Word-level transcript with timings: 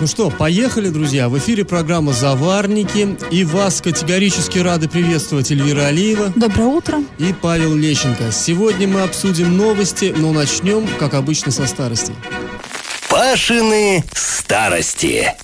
Ну 0.00 0.06
что, 0.06 0.30
поехали, 0.30 0.90
друзья. 0.90 1.28
В 1.28 1.36
эфире 1.38 1.64
программа 1.64 2.12
«Заварники». 2.12 3.16
И 3.32 3.42
вас 3.42 3.80
категорически 3.80 4.60
рады 4.60 4.88
приветствовать 4.88 5.50
Эльвира 5.50 5.86
Алиева. 5.86 6.32
Доброе 6.36 6.68
утро. 6.68 6.98
И 7.18 7.34
Павел 7.42 7.74
Лещенко. 7.74 8.30
Сегодня 8.30 8.86
мы 8.86 9.00
обсудим 9.00 9.56
новости, 9.56 10.14
но 10.16 10.32
начнем, 10.32 10.86
как 11.00 11.14
обычно, 11.14 11.50
со 11.50 11.66
старости. 11.66 12.12
Пашины 13.10 14.04
старости. 14.14 15.34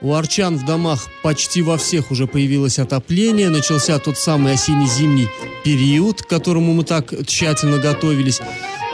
У 0.00 0.14
арчан 0.14 0.56
в 0.56 0.64
домах 0.64 1.06
почти 1.22 1.60
во 1.60 1.76
всех 1.76 2.10
уже 2.10 2.26
появилось 2.26 2.78
отопление, 2.78 3.50
начался 3.50 3.98
тот 3.98 4.18
самый 4.18 4.54
осенне-зимний 4.54 5.28
период, 5.64 6.22
к 6.22 6.26
которому 6.26 6.72
мы 6.72 6.84
так 6.84 7.12
тщательно 7.26 7.76
готовились. 7.76 8.40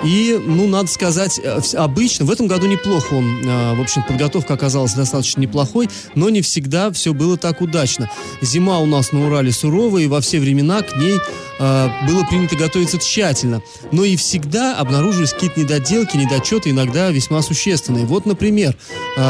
И, 0.05 0.41
ну, 0.43 0.67
надо 0.67 0.89
сказать, 0.89 1.39
э, 1.43 1.61
обычно, 1.75 2.25
в 2.25 2.31
этом 2.31 2.47
году 2.47 2.67
неплохо 2.67 3.15
он, 3.15 3.43
э, 3.45 3.75
в 3.75 3.81
общем, 3.81 4.03
подготовка 4.03 4.55
оказалась 4.55 4.95
достаточно 4.95 5.41
неплохой, 5.41 5.91
но 6.15 6.31
не 6.31 6.41
всегда 6.41 6.91
все 6.91 7.13
было 7.13 7.37
так 7.37 7.61
удачно. 7.61 8.11
Зима 8.41 8.79
у 8.79 8.87
нас 8.87 9.13
на 9.13 9.27
Урале 9.27 9.53
суровая, 9.53 10.05
и 10.05 10.07
во 10.07 10.21
все 10.21 10.41
времена 10.41 10.83
к 10.83 10.97
ней 10.97 11.19
э, 11.61 11.89
было 12.09 12.25
принято 12.25 12.57
готовиться 12.57 12.99
тщательно. 12.99 13.63
Но 13.93 14.05
и 14.05 14.17
всегда 14.17 14.77
обнаружились 14.77 15.33
какие-то 15.33 15.61
недоделки, 15.61 16.17
недочеты, 16.17 16.71
иногда 16.71 17.11
весьма 17.11 17.43
существенные. 17.43 18.07
Вот, 18.07 18.27
например, 18.27 18.77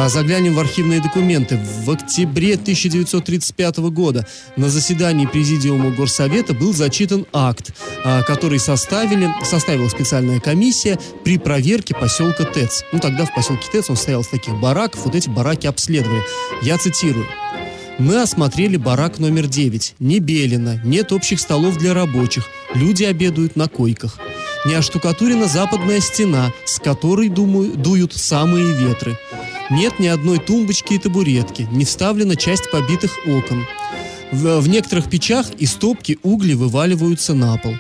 заглянем 0.09 0.55
в 0.55 0.61
архивные 0.61 1.01
документы. 1.03 1.61
В 1.85 1.91
октябре 1.91 2.55
1935 2.55 3.79
года 3.91 4.27
на 4.57 4.69
заседании 4.69 5.27
Президиума 5.27 5.91
Горсовета 5.91 6.55
был 6.55 6.73
зачитан 6.73 7.27
акт, 7.33 7.73
который 8.27 8.59
составили, 8.59 9.29
составила 9.45 9.89
специальная 9.89 10.41
комиссия, 10.41 10.99
при 11.25 11.39
проверке 11.39 11.95
поселка 11.95 12.45
ТЭЦ. 12.45 12.85
Ну, 12.93 12.99
тогда 12.99 13.25
в 13.25 13.35
поселке 13.35 13.69
ТЭЦ 13.71 13.91
он 13.91 13.97
стоял 13.97 14.23
с 14.23 14.29
таких 14.29 14.55
бараков, 14.55 15.05
вот 15.05 15.15
эти 15.15 15.29
бараки 15.29 15.67
обследовали. 15.67 16.23
Я 16.63 16.79
цитирую. 16.79 17.27
Мы 18.01 18.23
осмотрели 18.23 18.79
барак 18.79 19.19
номер 19.19 19.47
9. 19.47 19.97
Не 19.99 20.21
белено, 20.21 20.81
нет 20.83 21.13
общих 21.13 21.39
столов 21.39 21.77
для 21.77 21.93
рабочих. 21.93 22.47
Люди 22.75 23.05
обедают 23.05 23.57
на 23.57 23.69
койках. 23.69 24.19
Не 24.65 24.73
оштукатурена 24.73 25.47
западная 25.47 26.01
стена, 26.01 26.51
с 26.65 26.79
которой, 26.79 27.29
думаю, 27.29 27.77
дуют 27.77 28.15
самые 28.15 28.73
ветры. 28.73 29.19
Нет 29.69 29.99
ни 29.99 30.07
одной 30.07 30.39
тумбочки 30.39 30.95
и 30.95 30.99
табуретки, 30.99 31.69
не 31.71 31.85
вставлена 31.85 32.37
часть 32.37 32.71
побитых 32.71 33.19
окон. 33.27 33.67
В, 34.33 34.61
в 34.61 34.69
некоторых 34.71 35.11
печах 35.11 35.51
из 35.59 35.75
топки 35.75 36.19
угли 36.23 36.55
вываливаются 36.55 37.35
на 37.35 37.59
пол. 37.59 37.75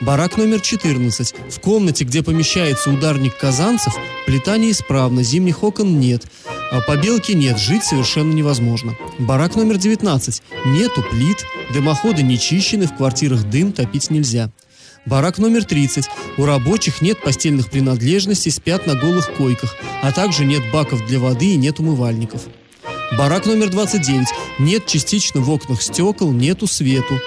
Барак 0.00 0.38
номер 0.38 0.60
14. 0.60 1.34
В 1.50 1.60
комнате, 1.60 2.04
где 2.04 2.22
помещается 2.22 2.90
ударник 2.90 3.36
казанцев, 3.36 3.94
плита 4.26 4.56
неисправна, 4.56 5.22
зимних 5.22 5.62
окон 5.62 6.00
нет. 6.00 6.22
А 6.70 6.80
побелки 6.80 7.32
нет, 7.32 7.58
жить 7.58 7.84
совершенно 7.84 8.32
невозможно. 8.32 8.96
Барак 9.18 9.56
номер 9.56 9.78
19. 9.78 10.42
Нету 10.66 11.02
плит, 11.02 11.44
дымоходы 11.72 12.22
не 12.22 12.38
чищены, 12.38 12.86
в 12.86 12.96
квартирах 12.96 13.44
дым 13.44 13.72
топить 13.72 14.10
нельзя. 14.10 14.50
Барак 15.06 15.38
номер 15.38 15.64
30. 15.64 16.06
У 16.36 16.44
рабочих 16.44 17.00
нет 17.00 17.22
постельных 17.22 17.70
принадлежностей, 17.70 18.50
спят 18.50 18.86
на 18.86 18.96
голых 18.96 19.32
койках, 19.34 19.76
а 20.02 20.10
также 20.10 20.44
нет 20.44 20.62
баков 20.72 21.06
для 21.06 21.20
воды 21.20 21.52
и 21.52 21.56
нет 21.56 21.78
умывальников. 21.78 22.42
Барак 23.16 23.46
номер 23.46 23.70
29. 23.70 24.26
Нет 24.58 24.86
частично 24.86 25.40
в 25.40 25.48
окнах 25.48 25.80
стекол, 25.80 26.32
нету 26.32 26.66
свету. 26.66 27.20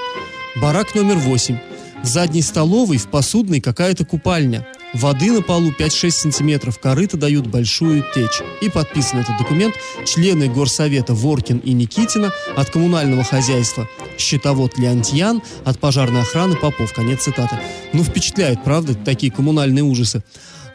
Барак 0.57 0.93
номер 0.93 1.15
8. 1.15 1.57
В 2.03 2.05
задней 2.05 2.41
столовой, 2.41 2.97
в 2.97 3.07
посудной 3.07 3.61
какая-то 3.61 4.03
купальня. 4.03 4.67
Воды 4.93 5.31
на 5.31 5.41
полу 5.41 5.71
5-6 5.71 6.09
сантиметров, 6.11 6.79
корыто 6.79 7.15
дают 7.15 7.45
большую 7.45 8.03
течь. 8.15 8.41
И 8.61 8.69
подписан 8.69 9.19
этот 9.19 9.37
документ 9.37 9.75
члены 10.05 10.47
горсовета 10.47 11.13
Воркин 11.13 11.59
и 11.59 11.73
Никитина, 11.73 12.31
от 12.57 12.71
коммунального 12.71 13.23
хозяйства 13.23 13.87
счетовод 14.17 14.77
Леонтьян, 14.77 15.43
от 15.63 15.79
пожарной 15.79 16.21
охраны 16.21 16.55
Попов. 16.55 16.91
Конец 16.93 17.23
цитаты. 17.23 17.59
Ну, 17.93 18.03
впечатляет, 18.03 18.63
правда, 18.63 18.95
такие 18.95 19.31
коммунальные 19.31 19.83
ужасы. 19.83 20.23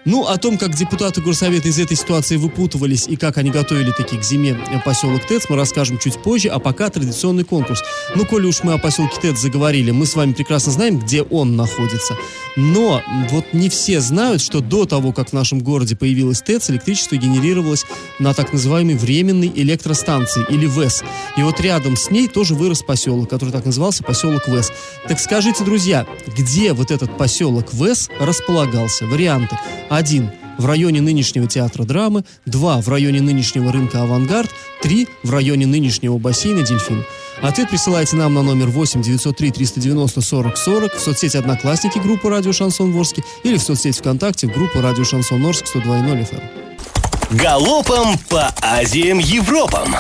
Ну, 0.05 0.27
о 0.27 0.37
том, 0.37 0.59
как 0.59 0.75
депутаты 0.75 1.23
Горсовета 1.23 1.69
из 1.69 1.79
этой 1.79 1.97
ситуации 1.97 2.37
выпутывались 2.37 3.09
и 3.09 3.17
как 3.17 3.39
они 3.39 3.51
готовили 3.51 3.91
таки 3.91 4.19
к 4.19 4.23
зиме 4.23 4.55
поселок 4.85 5.27
ТЭЦ, 5.27 5.47
мы 5.49 5.57
расскажем 5.57 5.99
чуть 5.99 6.23
позже, 6.23 6.49
а 6.49 6.59
пока 6.59 6.91
традиционный 6.91 7.45
конкурс. 7.45 7.83
Ну, 8.15 8.27
коли 8.27 8.47
уж 8.47 8.63
мы 8.63 8.75
о 8.75 8.79
поселке 8.79 9.19
ТЭЦ 9.19 9.41
заговорили, 9.41 9.93
мы 9.93 10.05
с 10.05 10.15
вами 10.15 10.35
прекрасно 10.35 10.73
знаем, 10.73 10.99
где 10.99 11.23
он 11.23 11.57
находится. 11.57 12.17
Но 12.57 13.03
вот 13.31 13.47
не 13.55 13.71
все 13.71 14.01
знают, 14.01 14.43
что 14.43 14.61
до 14.61 14.85
того, 14.85 15.13
как 15.13 15.31
в 15.31 15.33
нашем 15.33 15.61
городе 15.61 15.97
появилась 15.97 16.43
ТЭЦ, 16.43 16.71
электричество 16.71 17.17
генерировалось 17.17 17.87
на 18.19 18.35
так 18.35 18.53
называемой 18.53 18.97
временной 18.97 19.51
электростанции, 19.55 20.45
или 20.51 20.67
ВЭС. 20.67 21.03
И 21.39 21.43
вот 21.43 21.61
рядом 21.61 21.97
с 21.97 22.11
ней 22.11 22.29
тоже 22.29 22.55
вырос 22.55 22.83
поселок, 22.83 23.31
который 23.31 23.51
так 23.51 23.65
назывался 23.65 24.05
поселок 24.05 24.49
ВЭС. 24.49 24.71
Так 25.09 25.19
скажите, 25.19 25.65
друзья, 25.65 26.07
где 26.37 26.75
вот 26.75 26.91
этот 26.91 27.17
поселок 27.17 27.73
ВЭС 27.73 28.11
располагался? 28.21 29.07
Варианты. 29.07 29.59
Один 29.95 30.33
в 30.59 30.67
районе 30.67 31.01
нынешнего 31.01 31.47
театра 31.47 31.85
драмы, 31.85 32.25
два 32.47 32.81
в 32.81 32.89
районе 32.89 33.21
нынешнего 33.21 33.71
рынка 33.71 34.03
«Авангард», 34.03 34.51
три 34.83 35.07
в 35.23 35.31
районе 35.31 35.67
нынешнего 35.67 36.19
бассейна 36.19 36.63
«Дельфин». 36.63 37.05
Ответ 37.43 37.71
присылайте 37.71 38.17
нам 38.17 38.35
на 38.35 38.43
номер 38.43 38.71
8 38.71 39.03
903 39.03 39.53
390 39.53 40.21
40 40.21 40.57
40 40.57 40.95
в 40.95 41.01
соцсети 41.01 41.37
«Одноклассники» 41.37 41.99
группы 41.99 42.29
«Радио 42.29 42.53
Шансон 42.53 42.91
Ворске» 42.91 43.23
или 43.45 43.57
в 43.57 43.63
соцсети 43.63 43.97
ВКонтакте 44.01 44.49
группу 44.49 44.81
«Радио 44.81 45.05
Шансон 45.05 45.47
Орск» 45.47 45.67
102.0 45.73 46.29
FM. 46.29 47.37
Галопом 47.37 48.19
по 48.29 48.53
Азиям 48.63 49.19
Европам! 49.19 49.95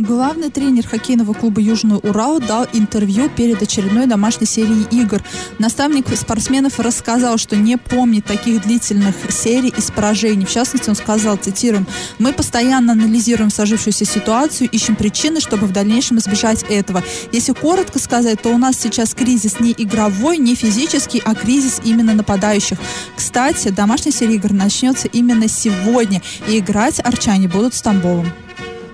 Главный 0.00 0.48
тренер 0.50 0.86
хоккейного 0.86 1.34
клуба 1.34 1.60
«Южный 1.60 1.98
Урал» 1.98 2.40
дал 2.40 2.66
интервью 2.72 3.28
перед 3.28 3.60
очередной 3.60 4.06
домашней 4.06 4.46
серией 4.46 4.86
игр. 4.90 5.22
Наставник 5.58 6.06
спортсменов 6.16 6.80
рассказал, 6.80 7.36
что 7.36 7.54
не 7.54 7.76
помнит 7.76 8.24
таких 8.24 8.62
длительных 8.62 9.14
серий 9.28 9.68
из 9.68 9.90
поражений. 9.90 10.46
В 10.46 10.50
частности, 10.50 10.88
он 10.88 10.96
сказал, 10.96 11.36
цитируем, 11.36 11.86
«Мы 12.18 12.32
постоянно 12.32 12.92
анализируем 12.92 13.50
сложившуюся 13.50 14.06
ситуацию, 14.06 14.70
ищем 14.70 14.96
причины, 14.96 15.38
чтобы 15.38 15.66
в 15.66 15.72
дальнейшем 15.72 16.16
избежать 16.16 16.64
этого. 16.70 17.04
Если 17.30 17.52
коротко 17.52 17.98
сказать, 17.98 18.40
то 18.40 18.48
у 18.48 18.56
нас 18.56 18.78
сейчас 18.80 19.12
кризис 19.12 19.60
не 19.60 19.74
игровой, 19.76 20.38
не 20.38 20.54
физический, 20.54 21.20
а 21.22 21.34
кризис 21.34 21.78
именно 21.84 22.14
нападающих. 22.14 22.78
Кстати, 23.14 23.68
домашняя 23.68 24.12
серия 24.12 24.36
игр 24.36 24.54
начнется 24.54 25.08
именно 25.08 25.46
сегодня, 25.46 26.22
и 26.48 26.58
играть 26.58 27.00
арчане 27.00 27.48
будут 27.48 27.74
с 27.74 27.82
Тамбовым. 27.82 28.32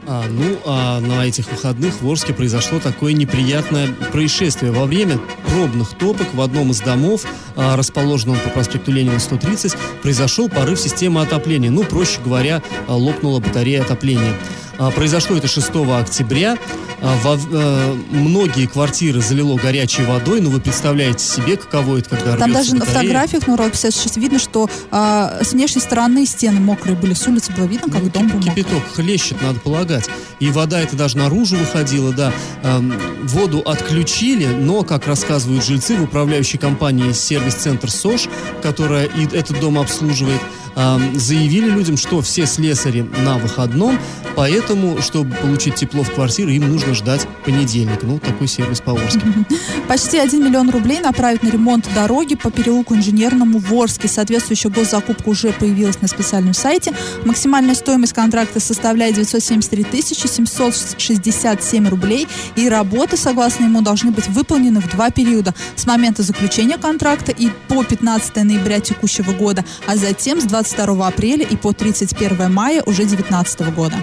А, 0.09 0.25
ну, 0.29 0.59
а 0.65 1.01
на 1.01 1.27
этих 1.27 1.51
выходных 1.51 2.01
в 2.01 2.09
Орске 2.09 2.33
произошло 2.33 2.79
такое 2.79 3.13
неприятное 3.13 3.89
происшествие. 4.13 4.71
Во 4.71 4.85
время 4.85 5.19
пробных 5.49 5.95
топок 5.99 6.33
в 6.33 6.41
одном 6.41 6.71
из 6.71 6.81
домов, 6.81 7.25
а, 7.57 7.77
расположенном 7.77 8.39
по 8.39 8.51
проспекту 8.51 8.93
Ленина 8.93 9.19
130, 9.19 9.77
произошел 10.03 10.49
порыв 10.49 10.79
системы 10.79 11.23
отопления. 11.23 11.71
Ну, 11.71 11.83
проще 11.83 12.21
говоря, 12.25 12.63
а, 12.87 12.95
лопнула 12.95 13.41
батарея 13.41 13.83
отопления. 13.83 14.35
А, 14.79 14.91
произошло 14.91 15.37
это 15.37 15.49
6 15.49 15.71
октября. 15.99 16.59
А, 17.03 17.17
во, 17.23 17.37
э, 17.37 17.95
многие 18.11 18.67
квартиры 18.67 19.21
залило 19.21 19.57
горячей 19.57 20.03
водой, 20.03 20.41
но 20.41 20.51
вы 20.51 20.61
представляете 20.61 21.25
себе, 21.25 21.57
каково 21.57 21.99
это, 21.99 22.11
когда 22.11 22.37
Там 22.37 22.53
даже 22.53 22.73
батарея. 22.73 22.79
на 22.79 22.87
фотографиях, 22.87 23.47
ну, 23.47 23.57
56 23.57 24.17
видно, 24.17 24.39
что 24.39 24.69
э, 24.91 25.43
с 25.43 25.53
внешней 25.53 25.81
стороны 25.81 26.25
стены 26.27 26.61
мокрые 26.61 26.97
были, 26.97 27.15
с 27.15 27.27
улицы 27.27 27.53
было 27.53 27.65
видно, 27.65 27.91
как 27.91 28.03
ну, 28.03 28.11
дом 28.11 28.29
был 28.29 28.41
Кипяток 28.41 28.83
хлещет, 28.95 29.41
надо 29.43 29.61
полагать. 29.61 30.09
И 30.41 30.51
вода 30.51 30.81
это 30.81 30.97
даже 30.97 31.19
наружу 31.19 31.57
выходила, 31.57 32.13
да. 32.13 32.33
Эм, 32.63 32.95
воду 33.25 33.61
отключили, 33.61 34.47
но, 34.47 34.83
как 34.83 35.07
рассказывают 35.07 35.65
жильцы 35.65 35.97
в 35.97 36.03
управляющей 36.03 36.59
компании 36.59 37.13
сервис-центр 37.13 37.91
СОЖ, 37.91 38.29
которая 38.63 39.07
и 39.07 39.25
этот 39.25 39.61
дом 39.61 39.79
обслуживает, 39.79 40.41
заявили 40.77 41.71
людям, 41.71 41.97
что 41.97 42.21
все 42.21 42.47
слесари 42.47 43.09
на 43.25 43.39
выходном, 43.39 43.99
поэтому, 44.35 45.01
чтобы 45.01 45.35
получить 45.37 45.77
тепло 45.77 46.03
в 46.03 46.11
квартиру, 46.11 46.51
им 46.51 46.69
нужно 46.69 46.95
ждать 46.95 47.27
понедельника. 47.47 48.07
Ну, 48.07 48.19
такой 48.19 48.47
сервис 48.47 48.81
по 48.83 48.93
Орске. 48.93 49.23
Почти 49.89 50.19
1 50.19 50.45
миллион 50.45 50.69
рублей 50.69 51.01
направят 51.01 51.43
на 51.43 51.49
ремонт 51.49 51.89
дороги 51.95 52.35
по 52.35 52.51
переулку 52.51 52.95
Инженерному 52.95 53.59
в 53.59 53.73
Орске. 53.73 54.09
Соответствующая 54.09 54.69
госзакупка 54.69 55.29
уже 55.29 55.53
появилась 55.53 56.03
на 56.03 56.09
специальном 56.09 56.53
сайте. 56.53 56.93
Максимальная 57.25 57.75
стоимость 57.75 58.13
контракта 58.13 58.61
составляет 58.61 59.15
973 59.15 59.85
тысячи 59.85 60.27
767 60.27 61.89
рублей. 61.89 62.29
И 62.55 62.69
работы, 62.69 63.17
согласно 63.17 63.65
ему, 63.65 63.81
должны 63.81 64.11
быть 64.11 64.29
выполнены 64.29 64.81
в 64.81 64.91
два 64.91 65.11
периода. 65.11 65.55
С 65.75 65.87
момента 65.87 66.23
заключения 66.23 66.77
контракта 66.77 67.33
и 67.33 67.49
по 67.69 67.83
15 67.83 68.37
ноября 68.37 68.81
текущего 68.81 69.33
года, 69.33 69.65
а 69.87 69.97
затем 69.97 70.41
с 70.41 70.45
22 70.67 71.07
апреля 71.07 71.45
и 71.47 71.57
по 71.57 71.73
31 71.73 72.53
мая 72.53 72.83
уже 72.87 73.05
2019 73.05 73.75
года. 73.75 73.97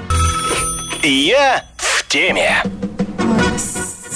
Я 1.01 1.65
в 1.75 2.07
теме. 2.07 2.63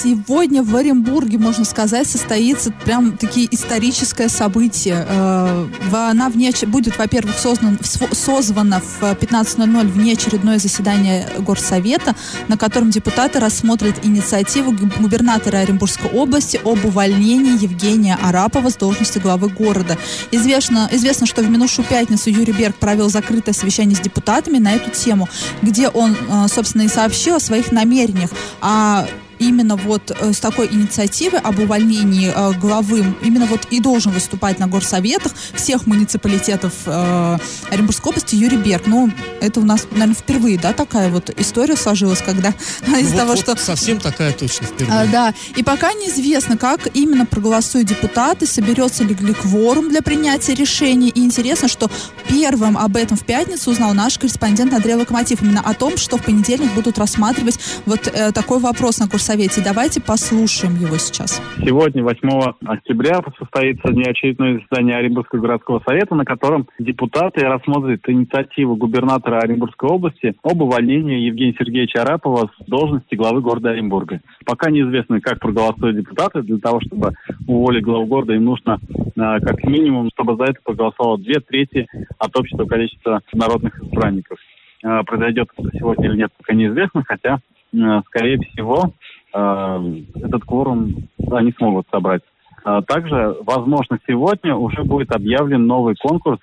Сегодня 0.00 0.62
в 0.62 0.76
Оренбурге, 0.76 1.38
можно 1.38 1.64
сказать, 1.64 2.06
состоится 2.06 2.70
прям 2.70 3.16
такие 3.16 3.48
историческое 3.52 4.28
событие. 4.28 5.04
Э, 5.08 5.66
она 5.92 6.28
вне, 6.28 6.52
будет, 6.68 6.96
во-первых, 6.96 7.36
создан, 7.36 7.78
созвана 8.12 8.80
в 8.80 9.02
15.00 9.02 9.88
внеочередное 9.88 10.58
заседание 10.58 11.28
Горсовета, 11.38 12.14
на 12.46 12.56
котором 12.56 12.90
депутаты 12.90 13.40
рассмотрят 13.40 14.04
инициативу 14.04 14.72
губернатора 14.72 15.58
Оренбургской 15.58 16.10
области 16.10 16.60
об 16.64 16.84
увольнении 16.84 17.60
Евгения 17.60 18.16
Арапова 18.22 18.70
с 18.70 18.76
должности 18.76 19.18
главы 19.18 19.48
города. 19.48 19.98
Известно, 20.30 20.88
известно, 20.92 21.26
что 21.26 21.42
в 21.42 21.50
минувшую 21.50 21.84
пятницу 21.86 22.30
Юрий 22.30 22.52
Берг 22.52 22.76
провел 22.76 23.08
закрытое 23.08 23.52
совещание 23.52 23.96
с 23.96 24.00
депутатами 24.00 24.58
на 24.58 24.74
эту 24.74 24.90
тему, 24.90 25.28
где 25.62 25.88
он, 25.88 26.14
э, 26.14 26.46
собственно, 26.48 26.82
и 26.82 26.88
сообщил 26.88 27.34
о 27.34 27.40
своих 27.40 27.72
намерениях. 27.72 28.30
А 28.60 29.08
именно 29.38 29.76
вот 29.76 30.10
э, 30.10 30.32
с 30.32 30.38
такой 30.38 30.68
инициативой 30.68 31.40
об 31.40 31.58
увольнении 31.58 32.32
э, 32.34 32.52
главы 32.58 33.04
именно 33.22 33.46
вот 33.46 33.66
и 33.70 33.80
должен 33.80 34.12
выступать 34.12 34.58
на 34.58 34.66
горсоветах 34.66 35.32
всех 35.54 35.86
муниципалитетов 35.86 36.72
э, 36.86 37.38
Оренбургской 37.70 38.10
области 38.10 38.34
Юрий 38.34 38.56
Берг. 38.56 38.86
Ну, 38.86 39.10
это 39.40 39.60
у 39.60 39.64
нас, 39.64 39.86
наверное, 39.90 40.14
впервые, 40.14 40.58
да, 40.58 40.72
такая 40.72 41.10
вот 41.10 41.30
история 41.38 41.76
сложилась, 41.76 42.22
когда 42.22 42.48
из-за 42.86 43.12
вот, 43.12 43.16
того, 43.16 43.30
вот 43.30 43.38
что... 43.38 43.56
Совсем 43.56 44.00
такая 44.00 44.32
точно 44.32 44.66
впервые. 44.66 45.00
А, 45.00 45.06
да, 45.06 45.34
и 45.56 45.62
пока 45.62 45.92
неизвестно, 45.92 46.56
как 46.56 46.88
именно 46.94 47.26
проголосуют 47.26 47.88
депутаты, 47.88 48.46
соберется 48.46 49.04
ли 49.04 49.14
кворум 49.14 49.90
для 49.90 50.02
принятия 50.02 50.54
решений. 50.54 51.08
И 51.08 51.20
интересно, 51.20 51.68
что 51.68 51.90
первым 52.28 52.76
об 52.78 52.96
этом 52.96 53.16
в 53.16 53.24
пятницу 53.24 53.70
узнал 53.70 53.94
наш 53.94 54.18
корреспондент 54.18 54.72
Андрей 54.72 54.94
Локомотив, 54.94 55.42
именно 55.42 55.60
о 55.60 55.74
том, 55.74 55.96
что 55.96 56.18
в 56.18 56.24
понедельник 56.24 56.72
будут 56.72 56.98
рассматривать 56.98 57.58
вот 57.86 58.06
э, 58.06 58.32
такой 58.32 58.58
вопрос 58.58 58.98
на 58.98 59.08
курсе 59.08 59.27
Совете. 59.28 59.60
Давайте 59.62 60.00
послушаем 60.00 60.76
его 60.76 60.96
сейчас. 60.96 61.42
Сегодня, 61.62 62.02
8 62.02 62.54
октября, 62.64 63.20
состоится 63.38 63.92
неочередное 63.92 64.54
заседание 64.54 64.96
Оренбургского 64.96 65.40
городского 65.40 65.82
совета, 65.86 66.14
на 66.14 66.24
котором 66.24 66.66
депутаты 66.78 67.42
рассмотрят 67.42 68.00
инициативу 68.08 68.76
губернатора 68.76 69.40
Оренбургской 69.40 69.90
области 69.90 70.34
об 70.42 70.62
увольнении 70.62 71.26
Евгения 71.26 71.54
Сергеевича 71.58 72.04
Арапова 72.04 72.50
с 72.58 72.64
должности 72.70 73.16
главы 73.16 73.42
города 73.42 73.68
Оренбурга. 73.68 74.22
Пока 74.46 74.70
неизвестно, 74.70 75.20
как 75.20 75.40
проголосуют 75.40 75.98
депутаты. 75.98 76.40
Для 76.40 76.56
того, 76.56 76.80
чтобы 76.80 77.12
уволить 77.46 77.84
главу 77.84 78.06
города, 78.06 78.32
им 78.32 78.46
нужно 78.46 78.78
а, 79.18 79.40
как 79.40 79.62
минимум, 79.64 80.08
чтобы 80.14 80.36
за 80.36 80.44
это 80.44 80.60
проголосовало 80.64 81.18
две 81.18 81.40
трети 81.40 81.86
от 82.18 82.34
общего 82.34 82.64
количества 82.64 83.20
народных 83.34 83.78
избранников. 83.82 84.38
А, 84.82 85.02
произойдет 85.02 85.50
это 85.54 85.68
сегодня 85.76 86.08
или 86.08 86.16
нет, 86.16 86.32
пока 86.38 86.54
неизвестно, 86.54 87.04
хотя, 87.06 87.40
а, 87.78 88.00
скорее 88.06 88.38
всего, 88.38 88.94
этот 89.30 90.44
кворум 90.44 91.08
они 91.30 91.52
смогут 91.52 91.86
собрать. 91.90 92.22
А 92.64 92.82
также, 92.82 93.36
возможно, 93.46 93.98
сегодня 94.06 94.54
уже 94.54 94.82
будет 94.84 95.12
объявлен 95.12 95.66
новый 95.66 95.94
конкурс 95.96 96.40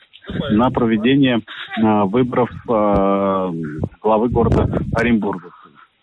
на 0.52 0.70
проведение 0.72 1.38
э, 1.38 2.04
выборов 2.06 2.50
э, 2.68 3.52
главы 4.02 4.30
города 4.30 4.68
Оренбурга. 4.96 5.50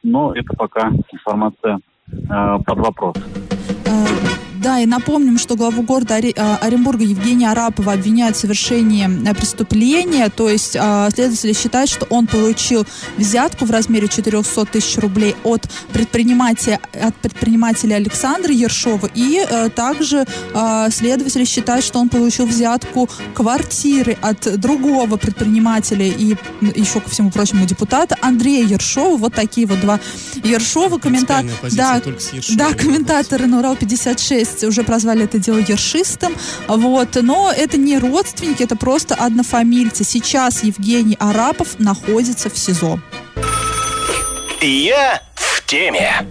Но 0.02 0.32
это 0.34 0.54
пока 0.56 0.90
информация 1.12 1.80
под 2.66 2.78
вопрос. 2.78 3.14
Да, 4.62 4.78
и 4.78 4.86
напомним, 4.86 5.38
что 5.38 5.56
главу 5.56 5.82
города 5.82 6.20
а, 6.36 6.58
Оренбурга 6.58 7.02
Евгения 7.02 7.50
Арапова 7.50 7.94
обвиняют 7.94 8.36
в 8.36 8.40
совершении 8.40 9.08
э, 9.28 9.34
преступления, 9.34 10.28
то 10.28 10.48
есть 10.48 10.76
а, 10.78 11.10
следователи 11.10 11.52
считают, 11.52 11.90
что 11.90 12.06
он 12.10 12.28
получил 12.28 12.86
взятку 13.16 13.64
в 13.64 13.72
размере 13.72 14.06
400 14.06 14.64
тысяч 14.66 14.98
рублей 14.98 15.34
от 15.42 15.68
предпринимателя, 15.92 16.78
от 16.92 17.16
предпринимателя 17.16 17.96
Александра 17.96 18.52
Ершова, 18.52 19.10
и 19.12 19.44
э, 19.44 19.68
также 19.70 20.26
а, 20.54 20.90
следователи 20.90 21.44
считают, 21.44 21.84
что 21.84 21.98
он 21.98 22.08
получил 22.08 22.46
взятку 22.46 23.08
квартиры 23.34 24.16
от 24.22 24.60
другого 24.60 25.16
предпринимателя 25.16 26.06
и 26.06 26.36
еще, 26.76 27.00
ко 27.00 27.10
всему 27.10 27.32
прочему, 27.32 27.66
депутата 27.66 28.16
Андрея 28.20 28.64
Ершова. 28.64 29.16
Вот 29.16 29.34
такие 29.34 29.66
вот 29.66 29.80
два 29.80 29.98
Ершова. 30.44 30.98
Комментар... 30.98 31.44
Да, 31.72 32.00
да, 32.50 32.72
комментаторы 32.74 33.46
на 33.46 33.58
Урал 33.58 33.74
56 33.74 34.51
есть 34.52 34.64
уже 34.64 34.82
прозвали 34.82 35.24
это 35.24 35.38
дело 35.38 35.58
ершистом, 35.58 36.34
вот, 36.68 37.16
но 37.20 37.52
это 37.54 37.76
не 37.76 37.98
родственники, 37.98 38.62
это 38.62 38.76
просто 38.76 39.14
однофамильцы. 39.14 40.04
Сейчас 40.04 40.62
Евгений 40.62 41.16
Арапов 41.18 41.78
находится 41.78 42.50
в 42.50 42.58
СИЗО. 42.58 43.00
Я 44.60 45.22
в 45.34 45.66
теме. 45.66 46.26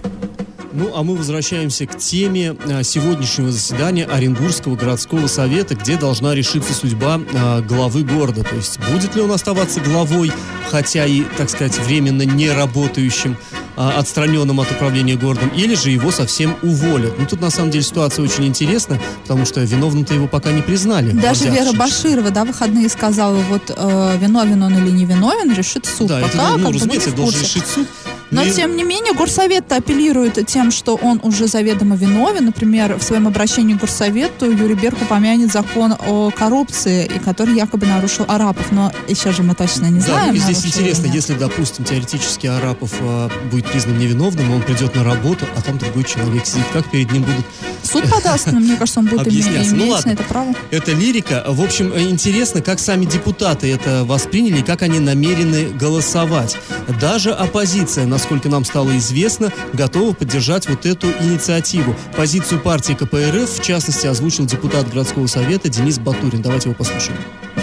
Ну, 0.74 0.92
а 0.96 1.04
мы 1.04 1.16
возвращаемся 1.16 1.86
к 1.86 1.98
теме 1.98 2.56
а, 2.70 2.84
сегодняшнего 2.84 3.52
заседания 3.52 4.06
Оренбургского 4.06 4.76
городского 4.76 5.28
совета, 5.28 5.76
где 5.76 5.98
должна 5.98 6.34
решиться 6.34 6.74
судьба 6.74 7.20
а, 7.34 7.62
главы 7.62 8.04
города. 8.04 8.44
То 8.44 8.56
есть, 8.56 8.80
будет 8.92 9.16
ли 9.16 9.22
он 9.22 9.32
оставаться 9.32 9.82
главой, 9.82 10.32
хотя 10.70 11.06
и, 11.06 11.24
так 11.38 11.50
сказать, 11.50 11.78
временно 11.80 12.22
не 12.22 12.50
работающим, 12.50 13.38
а, 13.76 13.98
отстраненным 13.98 14.60
от 14.60 14.72
управления 14.72 15.16
городом, 15.16 15.50
или 15.56 15.76
же 15.76 15.92
его 15.92 16.12
совсем 16.12 16.56
уволят. 16.62 17.18
Ну, 17.18 17.26
тут, 17.26 17.42
на 17.42 17.50
самом 17.50 17.72
деле, 17.72 17.84
ситуация 17.84 18.24
очень 18.24 18.46
интересна, 18.46 19.00
потому 19.24 19.46
что 19.46 19.62
виновным-то 19.62 20.14
его 20.14 20.28
пока 20.28 20.52
не 20.52 20.62
признали. 20.62 21.12
Даже 21.12 21.50
Вера 21.50 21.74
Баширова, 21.74 22.32
да, 22.32 22.46
выходные 22.46 22.90
сказала, 22.90 23.38
вот 23.50 23.74
э, 23.76 24.18
виновен 24.20 24.64
он 24.64 24.78
или 24.78 24.92
не 24.92 25.06
виновен, 25.06 25.54
решит 25.54 25.86
суд. 25.86 26.08
Да, 26.08 26.22
пока, 26.22 26.28
это, 26.28 26.58
ну, 26.58 26.72
разумеется, 26.72 27.12
должен 27.12 27.42
решить 27.42 27.66
суд. 27.66 27.88
Но, 28.32 28.44
и... 28.44 28.52
тем 28.52 28.76
не 28.76 28.84
менее, 28.84 29.14
Горсовет 29.14 29.72
апеллирует 29.72 30.46
тем, 30.48 30.72
что 30.72 30.96
он 30.96 31.20
уже 31.24 31.48
заведомо 31.48 31.96
виновен. 31.96 32.46
Например, 32.46 32.98
в 32.98 33.04
своем 33.04 33.28
обращении 33.28 33.76
к 33.76 33.80
Горсовету 33.80 34.50
Юрий 34.50 34.76
Берг 34.76 35.02
упомянет 35.02 35.52
закон 35.52 35.94
о 36.08 36.32
коррупции, 36.32 37.06
и 37.06 37.20
который 37.20 37.56
якобы 37.56 37.86
нарушил 37.86 38.26
Арапов. 38.28 38.72
Но 38.72 38.92
еще 39.08 39.32
же 39.32 39.44
мы 39.44 39.54
точно 39.54 39.88
не 39.88 40.00
знаем. 40.00 40.34
Да, 40.34 40.40
здесь 40.40 40.66
интересно, 40.66 41.08
если, 41.08 41.34
допустим, 41.34 41.84
теоретически 41.84 42.48
Арапов 42.48 42.92
э, 43.00 43.30
будет 43.52 43.66
признан 43.66 43.98
невиновным, 43.98 44.52
он 44.52 44.62
придет 44.62 44.96
на 44.96 45.04
работу, 45.04 45.46
а 45.56 45.62
там 45.62 45.78
другой 45.78 46.04
человек 46.06 46.46
сидит. 46.46 46.66
Как 46.74 46.90
перед 46.90 47.12
ним 47.12 47.24
будут 47.24 47.46
Суд 47.84 48.10
подаст, 48.10 48.48
но 48.52 48.60
мне 48.60 48.76
кажется, 48.78 49.00
он 49.00 49.08
будет 49.08 49.28
иметь 49.28 49.72
ну, 49.74 49.90
ладно. 49.90 50.12
на 50.12 50.14
это 50.14 50.24
право. 50.24 50.54
Это 50.70 50.94
лирика. 50.94 51.44
В 51.48 51.62
общем, 51.62 51.92
интересно, 51.98 52.62
как 52.62 52.80
сами 52.80 53.06
депутаты 53.06 53.72
это 53.72 54.04
восприняли 54.06 54.62
как 54.62 54.82
они 54.82 55.00
намерены 55.00 55.70
голосовать. 55.70 56.58
Даже 57.00 57.32
оппозиция, 57.32 58.06
насколько 58.22 58.50
нам 58.50 58.64
стало 58.66 58.96
известно, 58.98 59.52
готова 59.74 60.14
поддержать 60.14 60.70
вот 60.70 60.86
эту 60.86 61.08
инициативу. 61.08 61.96
Позицию 62.16 62.62
партии 62.62 62.94
КПРФ, 62.94 63.50
в 63.50 63.64
частности, 63.64 64.06
озвучил 64.06 64.46
депутат 64.46 64.88
городского 64.88 65.26
совета 65.26 65.70
Денис 65.70 65.98
Батурин. 65.98 66.44
Давайте 66.44 66.70
его 66.70 66.78
послушаем. 66.78 67.18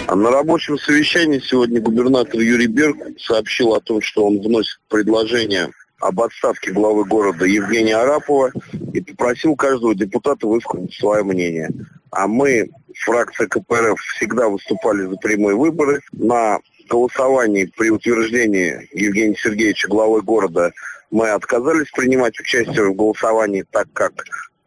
А 0.07 0.15
на 0.17 0.31
рабочем 0.31 0.77
совещании 0.77 1.39
сегодня 1.39 1.79
губернатор 1.79 2.41
Юрий 2.41 2.67
Берг 2.67 2.97
сообщил 3.17 3.73
о 3.73 3.79
том, 3.79 4.01
что 4.01 4.25
он 4.25 4.41
вносит 4.41 4.79
предложение 4.89 5.69
об 6.01 6.19
отставке 6.19 6.73
главы 6.73 7.05
города 7.05 7.45
Евгения 7.45 7.95
Арапова 7.95 8.51
и 8.93 8.99
попросил 8.99 9.55
каждого 9.55 9.95
депутата 9.95 10.45
высказать 10.45 10.93
свое 10.93 11.23
мнение. 11.23 11.69
А 12.11 12.27
мы, 12.27 12.69
фракция 13.05 13.47
КПРФ, 13.47 13.97
всегда 14.15 14.49
выступали 14.49 15.05
за 15.05 15.15
прямые 15.15 15.55
выборы. 15.55 16.01
На 16.11 16.59
голосовании 16.89 17.71
при 17.77 17.89
утверждении 17.89 18.89
Евгения 18.93 19.35
Сергеевича 19.35 19.87
главой 19.87 20.21
города 20.21 20.73
мы 21.11 21.29
отказались 21.29 21.89
принимать 21.91 22.39
участие 22.39 22.89
в 22.89 22.95
голосовании, 22.95 23.65
так 23.71 23.87
как 23.93 24.13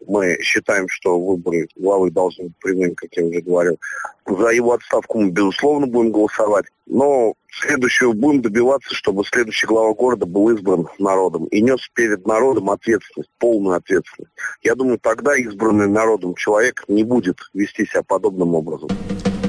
мы 0.07 0.39
считаем, 0.43 0.89
что 0.89 1.21
выборы 1.21 1.69
главы 1.77 2.11
должны 2.11 2.45
быть 2.45 2.57
прямыми, 2.59 2.95
как 2.95 3.11
я 3.13 3.25
уже 3.25 3.41
говорил. 3.41 3.79
За 4.27 4.49
его 4.49 4.73
отставку 4.73 5.21
мы, 5.21 5.31
безусловно, 5.31 5.87
будем 5.87 6.13
голосовать. 6.13 6.67
Но 6.87 7.35
следующего 7.51 8.13
будем 8.13 8.43
добиваться, 8.43 8.95
чтобы 8.95 9.25
следующий 9.25 9.67
глава 9.67 9.95
города 9.95 10.27
был 10.27 10.51
избран 10.51 10.89
народом 10.99 11.47
и 11.47 11.61
нес 11.61 11.81
перед 11.95 12.27
народом 12.27 12.71
ответственность, 12.71 13.31
полную 13.39 13.77
ответственность. 13.77 14.33
Я 14.63 14.75
думаю, 14.75 14.99
тогда 14.99 15.37
избранный 15.37 15.89
народом 15.89 16.35
человек 16.35 16.85
не 16.89 17.05
будет 17.05 17.39
вести 17.55 17.87
себя 17.87 18.03
подобным 18.03 18.55
образом. 18.55 18.89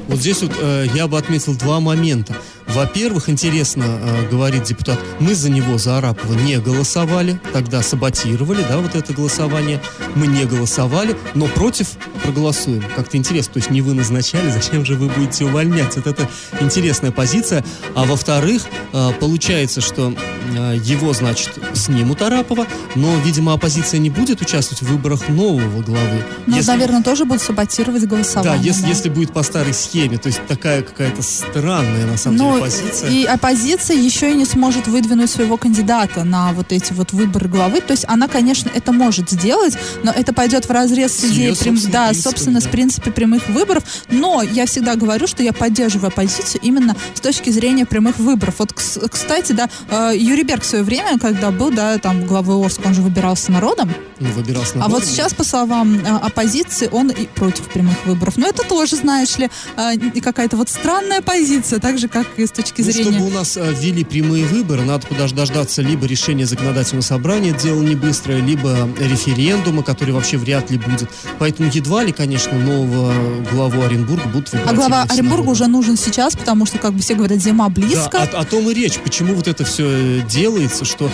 Вот 0.08 0.18
здесь 0.18 0.42
вот 0.42 0.52
э, 0.62 0.86
я 0.94 1.08
бы 1.08 1.18
отметил 1.18 1.56
два 1.58 1.80
момента. 1.80 2.36
Во-первых, 2.68 3.30
интересно, 3.30 3.84
э, 3.86 4.30
говорит 4.30 4.64
депутат, 4.64 5.00
мы 5.20 5.36
за 5.36 5.50
него, 5.50 5.78
за 5.78 5.98
Арапова, 5.98 6.34
не 6.34 6.58
голосовали, 6.60 7.40
тогда 7.52 7.82
саботировали, 7.82 8.64
да, 8.68 8.78
вот 8.78 8.96
это 8.96 9.14
голосование. 9.14 9.82
Мы 10.16 10.28
не 10.28 10.46
голосовали, 10.46 11.16
но 11.36 11.48
против 11.48 11.90
проголосуем. 12.24 12.84
Как-то 12.96 13.18
интересно, 13.18 13.54
то 13.54 13.60
есть 13.60 13.70
не 13.70 13.82
вы 13.82 13.94
назначали, 13.94 14.50
зачем 14.54 14.86
же 14.86 14.96
вы 14.96 15.08
будете 15.10 15.46
увольнять? 15.46 15.96
Вот 15.96 16.08
это 16.08 16.28
интересная 16.62 17.12
позиция. 17.12 17.64
А 17.96 18.04
во-вторых, 18.06 18.64
э, 18.94 19.12
получается, 19.20 19.82
что 19.82 20.14
э, 20.58 20.78
его, 20.84 21.14
значит, 21.14 21.52
снимут 21.74 22.22
Арапова, 22.22 22.66
но, 22.96 23.16
видимо, 23.24 23.54
оппозиция 23.54 24.00
не 24.00 24.10
будет 24.10 24.42
участвовать 24.42 24.82
в 24.82 24.88
выборах 24.92 25.30
нового 25.30 25.82
главы. 25.82 26.24
Ну, 26.48 26.56
Если- 26.56 26.72
наверное, 26.72 27.04
тоже 27.04 27.26
будут 27.26 27.42
саботировать 27.42 28.02
да, 28.02 28.08
голосование. 28.08 28.64
если, 28.64 28.88
если 28.88 29.10
будет 29.10 29.34
по 29.34 29.44
старой 29.44 29.74
схеме, 29.74 30.18
то 30.18 30.28
есть 30.28 30.40
такая 30.48 30.82
какая-то 30.82 31.22
странная, 31.22 32.06
на 32.06 32.18
самом 32.18 32.38
Ну, 32.38 32.44
деле, 32.52 32.53
позиция. 32.62 33.10
и 33.10 33.26
оппозиция 33.26 33.98
еще 33.98 34.32
и 34.32 34.36
не 34.36 34.46
сможет 34.46 34.88
выдвинуть 34.88 35.30
своего 35.30 35.58
кандидата 35.58 36.24
на 36.24 36.52
вот 36.54 36.72
эти 36.72 36.94
вот 36.94 37.12
выборы 37.14 37.48
главы. 37.50 37.82
То 37.82 37.92
есть 37.92 38.06
она, 38.08 38.28
конечно, 38.28 38.70
это 38.74 38.92
может 38.92 39.30
сделать, 39.30 39.78
но 40.04 40.12
это 40.12 40.34
пойдет 40.34 40.66
в 40.66 40.72
разрез 40.72 41.12
с 41.14 41.20
С 41.22 41.24
идеей, 41.26 41.56
прям- 41.56 41.78
да, 41.92 42.14
собственно, 42.14 42.60
с 42.62 42.64
да. 42.66 42.70
принципе 42.70 43.12
прямых 43.12 43.48
выборов. 43.50 43.84
Но 44.10 44.42
я 44.42 44.66
всегда 44.66 44.96
говорю, 44.96 45.28
что 45.28 45.44
я 45.44 45.54
поддерживаю 45.54 46.08
оппозицию 46.10 46.62
именно 46.64 46.96
с 47.14 47.20
точки 47.20 47.50
зрения 47.50 47.86
прямых 47.86 48.20
выборов. 48.20 48.56
Вот, 48.60 48.72
кс- 48.72 49.08
кстати, 49.10 49.52
да, 49.54 49.70
э, 49.90 50.14
Юрий 50.18 50.44
Берг 50.44 50.64
в 50.64 50.66
свое 50.66 50.84
время, 50.84 51.20
когда 51.20 51.52
был, 51.52 51.72
да, 51.72 51.98
там, 51.98 52.26
главой 52.26 52.64
Орска, 52.66 52.88
он 52.88 52.94
же 52.94 53.02
выбирался 53.02 53.52
народом. 53.52 53.94
Ну, 54.20 54.30
выбирался 54.32 54.74
А 54.76 54.78
народом, 54.80 55.00
вот 55.00 55.06
сейчас, 55.06 55.34
по 55.34 55.44
словам 55.44 55.96
э, 55.96 56.08
оппозиции, 56.08 56.90
он 56.92 57.10
и 57.10 57.26
против 57.28 57.66
прямых 57.68 58.06
выборов. 58.06 58.38
Но 58.38 58.48
это 58.48 58.64
тоже, 58.64 58.96
знаешь 58.96 59.38
ли, 59.38 59.50
э, 59.78 60.22
какая-то 60.22 60.58
вот 60.58 60.70
странная 60.70 61.22
позиция, 61.22 61.80
так 61.80 61.98
же, 61.98 62.08
как 62.08 62.28
и 62.38 62.43
с 62.48 62.52
точки 62.52 62.82
Ну, 62.82 62.92
зрения... 62.92 63.12
чтобы 63.12 63.28
у 63.28 63.30
нас 63.30 63.58
э, 63.58 63.74
ввели 63.80 64.04
прямые 64.04 64.46
выборы, 64.46 64.84
надо 64.84 65.08
подож- 65.08 65.34
дождаться 65.34 65.82
либо 65.82 66.06
решения 66.06 66.46
законодательного 66.46 67.04
собрания, 67.04 67.52
дело 67.52 67.82
не 67.82 67.96
быстрое, 67.96 68.42
либо 68.42 68.90
референдума, 69.00 69.84
который 69.84 70.12
вообще 70.14 70.38
вряд 70.38 70.70
ли 70.72 70.78
будет. 70.78 71.10
Поэтому 71.40 71.70
едва 71.72 72.04
ли, 72.04 72.12
конечно, 72.12 72.58
нового 72.58 73.14
главу 73.52 73.82
Оренбурга 73.82 74.28
будут 74.30 74.52
выбирать. 74.52 74.72
А 74.72 74.76
глава 74.76 75.04
Оренбурга 75.04 75.50
уже 75.50 75.68
нужен 75.68 75.98
сейчас, 75.98 76.36
потому 76.36 76.66
что, 76.66 76.78
как 76.80 76.94
бы 76.94 77.00
все 77.02 77.16
говорят, 77.16 77.40
зима 77.40 77.70
Да, 77.70 77.74
близко. 77.82 78.18
о, 78.22 78.40
о 78.42 78.46
том 78.46 78.70
и 78.70 78.74
речь. 78.74 78.98
Почему 79.00 79.34
вот 79.36 79.48
это 79.48 79.64
все 79.66 80.22
делается, 80.30 80.86
что 80.86 81.06
э, 81.06 81.10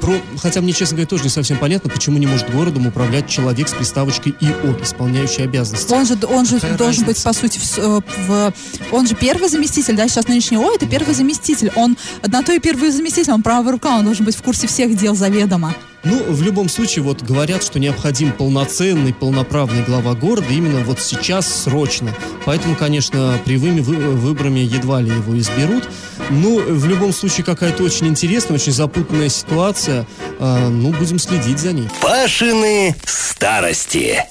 про, 0.00 0.14
хотя 0.40 0.60
мне, 0.60 0.72
честно 0.72 0.96
говоря, 0.96 1.06
тоже 1.08 1.24
не 1.24 1.28
совсем 1.30 1.58
понятно, 1.58 1.90
почему 1.90 2.18
не 2.18 2.26
может 2.26 2.50
городом 2.50 2.86
управлять 2.86 3.28
человек 3.28 3.68
с 3.68 3.72
приставочкой 3.72 4.34
ИО, 4.40 4.76
исполняющий 4.82 5.42
обязанности. 5.42 5.92
Он 5.92 6.06
же, 6.06 6.16
он 6.28 6.46
же 6.46 6.56
Какая 6.56 6.76
должен 6.76 7.04
разница? 7.04 7.06
быть, 7.06 7.22
по 7.24 7.32
сути, 7.32 7.58
в, 7.58 7.78
э, 7.78 8.00
в- 8.26 8.52
он 8.92 9.06
же 9.06 9.14
первый 9.14 9.48
заместитель, 9.48 9.96
да, 9.96 10.08
сейчас 10.08 10.28
нынешний 10.28 10.56
ООО, 10.56 10.74
это 10.76 10.86
первый 10.86 11.14
заместитель. 11.14 11.70
Он, 11.76 11.96
на 12.26 12.42
то 12.42 12.52
и 12.52 12.58
первый 12.58 12.90
заместитель, 12.90 13.32
он 13.32 13.42
правая 13.42 13.72
рука, 13.72 13.96
он 13.98 14.04
должен 14.04 14.24
быть 14.24 14.36
в 14.36 14.42
курсе 14.42 14.66
всех 14.66 14.96
дел 14.96 15.14
заведомо. 15.14 15.74
Ну, 16.06 16.22
в 16.28 16.42
любом 16.42 16.68
случае, 16.68 17.02
вот 17.02 17.22
говорят, 17.22 17.62
что 17.62 17.78
необходим 17.78 18.30
полноценный, 18.32 19.14
полноправный 19.14 19.82
глава 19.84 20.12
города 20.14 20.46
именно 20.50 20.80
вот 20.80 21.00
сейчас, 21.00 21.62
срочно. 21.64 22.14
Поэтому, 22.44 22.76
конечно, 22.76 23.38
прямыми 23.46 23.80
вы- 23.80 23.96
выборами 23.96 24.60
едва 24.60 25.00
ли 25.00 25.08
его 25.10 25.38
изберут. 25.38 25.88
Ну, 26.30 26.60
в 26.60 26.86
любом 26.86 27.12
случае, 27.12 27.44
какая-то 27.44 27.82
очень 27.82 28.08
интересная, 28.08 28.56
очень 28.56 28.72
запутанная 28.72 29.28
ситуация. 29.28 30.06
А, 30.38 30.68
ну, 30.68 30.92
будем 30.92 31.18
следить 31.18 31.58
за 31.58 31.72
ней. 31.72 31.88
Пашины 32.00 32.94
старости. 33.04 34.24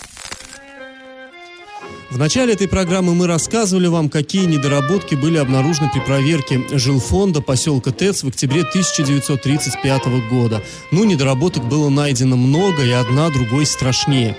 В 2.14 2.18
начале 2.20 2.54
этой 2.54 2.68
программы 2.68 3.16
мы 3.16 3.26
рассказывали 3.26 3.88
вам, 3.88 4.08
какие 4.08 4.46
недоработки 4.46 5.16
были 5.16 5.38
обнаружены 5.38 5.90
при 5.92 6.00
проверке 6.00 6.62
жилфонда 6.72 7.42
поселка 7.42 7.92
ТЭЦ 7.92 8.22
в 8.22 8.28
октябре 8.28 8.62
1935 8.62 10.30
года. 10.30 10.62
Ну, 10.92 11.06
недоработок 11.06 11.68
было 11.68 11.90
найдено 11.90 12.38
много, 12.38 12.84
и 12.84 12.92
одна 12.92 13.32
другой 13.32 13.66
страшнее. 13.66 14.38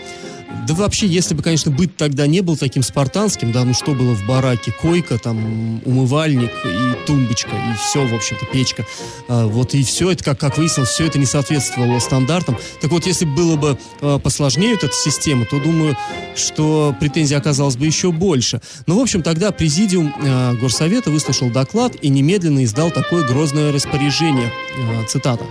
Да 0.67 0.75
вообще, 0.75 1.07
если 1.07 1.35
бы, 1.35 1.43
конечно, 1.43 1.71
быт 1.71 1.97
тогда 1.97 2.27
не 2.27 2.41
был 2.41 2.57
таким 2.57 2.83
спартанским, 2.83 3.53
да, 3.53 3.65
ну 3.65 3.75
что 3.75 3.93
было 3.95 4.15
в 4.15 4.27
бараке? 4.27 4.73
Койка, 4.73 5.19
там, 5.19 5.81
умывальник 5.85 6.53
и 6.65 7.07
тумбочка, 7.07 7.51
и 7.51 7.77
все, 7.79 8.07
в 8.07 8.15
общем-то, 8.15 8.47
печка. 8.47 8.87
А, 9.29 9.47
вот 9.47 9.75
и 9.75 9.83
все 9.83 10.11
это, 10.11 10.25
как, 10.25 10.41
как 10.41 10.57
выяснилось, 10.57 10.91
все 10.91 11.07
это 11.07 11.19
не 11.19 11.27
соответствовало 11.27 11.99
стандартам. 11.99 12.57
Так 12.81 12.91
вот, 12.91 13.07
если 13.07 13.25
бы 13.25 13.35
было 13.35 13.57
бы 13.57 13.79
а, 14.01 14.19
посложнее 14.19 14.75
вот 14.75 14.85
эта 14.85 14.95
система, 14.95 15.45
то, 15.45 15.59
думаю, 15.61 15.97
что 16.37 16.95
претензий 16.99 17.35
оказалось 17.35 17.77
бы 17.77 17.87
еще 17.87 18.11
больше. 18.13 18.61
Ну, 18.87 18.99
в 18.99 19.03
общем, 19.03 19.23
тогда 19.23 19.51
президиум 19.53 20.15
а, 20.19 20.55
Горсовета 20.55 21.11
выслушал 21.11 21.51
доклад 21.51 21.95
и 22.01 22.09
немедленно 22.09 22.65
издал 22.65 22.91
такое 22.91 23.27
грозное 23.27 23.73
распоряжение, 23.73 24.51
а, 24.79 25.05
цитата 25.07 25.45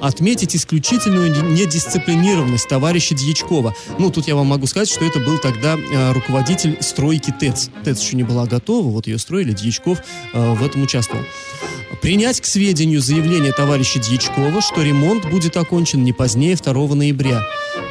отметить 0.00 0.56
исключительную 0.56 1.30
не- 1.30 1.60
недисциплинированность 1.60 2.68
товарища 2.68 3.14
Дьячкова. 3.14 3.74
Ну, 3.98 4.10
тут 4.10 4.28
я 4.28 4.34
вам 4.34 4.46
могу 4.46 4.66
сказать, 4.66 4.88
что 4.88 5.04
это 5.04 5.18
был 5.20 5.38
тогда 5.38 5.76
э, 5.76 6.12
руководитель 6.12 6.78
стройки 6.80 7.32
ТЭЦ. 7.38 7.70
ТЭЦ 7.84 8.00
еще 8.00 8.16
не 8.16 8.22
была 8.24 8.46
готова, 8.46 8.88
вот 8.88 9.06
ее 9.06 9.18
строили, 9.18 9.52
Дьячков 9.52 9.98
э, 10.32 10.54
в 10.54 10.64
этом 10.64 10.82
участвовал. 10.82 11.24
Принять 12.00 12.40
к 12.40 12.46
сведению 12.46 13.00
заявление 13.00 13.52
товарища 13.52 13.98
Дьячкова, 13.98 14.60
что 14.60 14.82
ремонт 14.82 15.28
будет 15.30 15.56
окончен 15.56 16.02
не 16.02 16.12
позднее 16.12 16.56
2 16.56 16.94
ноября. 16.94 17.42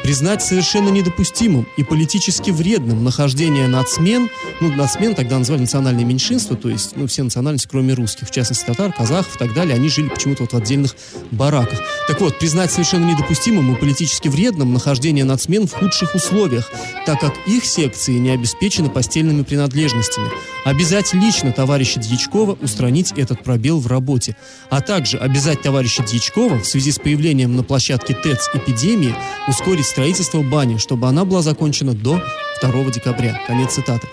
Признать 0.02 0.42
совершенно 0.42 0.88
недопустимым 0.88 1.66
и 1.76 1.84
политически 1.84 2.50
вредным 2.50 3.04
нахождение 3.04 3.68
нацмен, 3.68 4.28
ну, 4.60 4.74
нацмен 4.74 5.14
тогда 5.14 5.38
называли 5.38 5.62
национальные 5.62 6.04
меньшинства, 6.04 6.56
то 6.56 6.68
есть, 6.68 6.96
ну, 6.96 7.06
все 7.06 7.22
национальности, 7.22 7.68
кроме 7.70 7.94
русских, 7.94 8.28
в 8.28 8.32
частности, 8.32 8.64
татар, 8.64 8.92
казахов 8.92 9.36
и 9.36 9.38
так 9.38 9.54
далее, 9.54 9.76
они 9.76 9.88
жили 9.88 10.08
почему-то 10.08 10.42
вот 10.42 10.52
в 10.52 10.56
отдельных 10.56 10.96
бараках. 11.30 11.78
Так 12.08 12.20
вот, 12.20 12.38
признать 12.38 12.72
совершенно 12.72 13.04
недопустимым 13.08 13.74
и 13.74 13.78
политически 13.78 14.26
вредным 14.26 14.72
нахождение 14.72 15.24
нацмен 15.24 15.68
в 15.68 15.72
худших 15.72 16.16
условиях, 16.16 16.70
так 17.06 17.20
как 17.20 17.34
их 17.46 17.64
секции 17.64 18.18
не 18.18 18.30
обеспечены 18.30 18.90
постельными 18.90 19.42
принадлежностями. 19.42 20.30
Обязать 20.64 21.12
лично 21.12 21.52
товарища 21.52 22.00
Дьячкова 22.00 22.58
устранить 22.60 23.12
этот 23.12 23.42
пробел 23.44 23.78
в 23.78 23.86
работе, 23.92 24.36
а 24.70 24.80
также 24.80 25.18
обязать 25.18 25.62
товарища 25.62 26.02
Дьячкова 26.02 26.58
в 26.58 26.66
связи 26.66 26.90
с 26.90 26.98
появлением 26.98 27.56
на 27.56 27.62
площадке 27.62 28.14
ТЭЦ 28.14 28.50
эпидемии 28.54 29.14
ускорить 29.46 29.86
строительство 29.86 30.42
бани, 30.42 30.78
чтобы 30.78 31.06
она 31.08 31.24
была 31.24 31.42
закончена 31.42 31.94
до 31.94 32.20
2 32.60 32.84
декабря. 32.90 33.40
Конец 33.46 33.74
цитаты. 33.74 34.08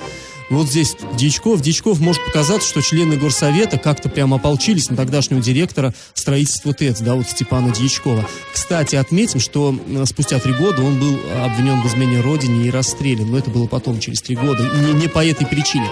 Вот 0.49 0.67
здесь 0.67 0.95
Дьячков. 1.15 1.61
Дьячков 1.61 1.99
может 1.99 2.25
показаться, 2.25 2.67
что 2.67 2.81
члены 2.81 3.17
горсовета 3.17 3.77
как-то 3.77 4.09
прямо 4.09 4.37
ополчились 4.37 4.89
на 4.89 4.97
тогдашнего 4.97 5.41
директора 5.41 5.93
строительства 6.13 6.73
ТЭЦ, 6.73 7.01
да, 7.01 7.13
вот 7.15 7.27
Степана 7.27 7.71
Дьячкова. 7.71 8.27
Кстати, 8.51 8.95
отметим, 8.95 9.39
что 9.39 9.77
э, 9.87 10.05
спустя 10.05 10.39
три 10.39 10.53
года 10.53 10.81
он 10.81 10.99
был 10.99 11.19
обвинен 11.43 11.81
в 11.81 11.87
измене 11.87 12.21
родине 12.21 12.67
и 12.67 12.71
расстрелян. 12.71 13.29
Но 13.29 13.37
это 13.37 13.51
было 13.51 13.67
потом, 13.67 13.99
через 13.99 14.21
три 14.21 14.35
года. 14.35 14.63
Не, 14.63 14.93
не 14.93 15.07
по 15.07 15.23
этой 15.23 15.45
причине. 15.45 15.87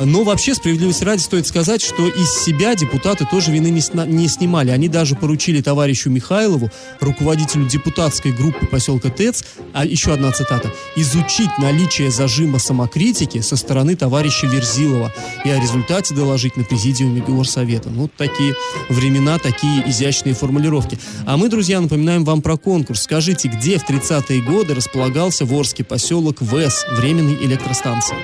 Но 0.00 0.24
вообще, 0.24 0.54
справедливости 0.54 1.04
ради, 1.04 1.20
стоит 1.20 1.46
сказать, 1.46 1.82
что 1.82 2.08
из 2.08 2.42
себя 2.42 2.74
депутаты 2.74 3.26
тоже 3.30 3.52
вины 3.52 3.68
не, 3.68 3.82
сна- 3.82 4.06
не 4.06 4.28
снимали. 4.28 4.70
Они 4.70 4.88
даже 4.88 5.14
поручили 5.14 5.60
товарищу 5.60 6.08
Михайлову, 6.08 6.70
руководителю 7.00 7.66
депутатской 7.66 8.32
группы 8.32 8.66
поселка 8.66 9.10
ТЭЦ, 9.10 9.44
а 9.74 9.84
еще 9.84 10.14
одна 10.14 10.32
цитата, 10.32 10.72
изучить 10.96 11.50
наличие 11.58 12.10
зажима 12.10 12.58
самокритики 12.58 13.40
со 13.40 13.56
стороны 13.56 13.94
товарища 13.94 14.46
Верзилова 14.46 15.12
и 15.44 15.50
о 15.50 15.60
результате 15.60 16.14
доложить 16.14 16.56
на 16.56 16.64
президиуме 16.64 17.20
Горсовета. 17.20 17.90
Ну, 17.90 18.08
такие 18.08 18.54
времена, 18.88 19.38
такие 19.38 19.88
изящные 19.88 20.34
формулировки. 20.34 20.98
А 21.26 21.36
мы, 21.36 21.48
друзья, 21.48 21.80
напоминаем 21.80 22.24
вам 22.24 22.40
про 22.40 22.56
конкурс. 22.56 23.02
Скажите, 23.02 23.48
где 23.48 23.78
в 23.78 23.88
30-е 23.88 24.40
годы 24.40 24.74
располагался 24.74 25.44
Ворский 25.44 25.84
поселок 25.84 26.40
ВЭС, 26.40 26.86
временной 26.96 27.34
электростанции? 27.44 28.16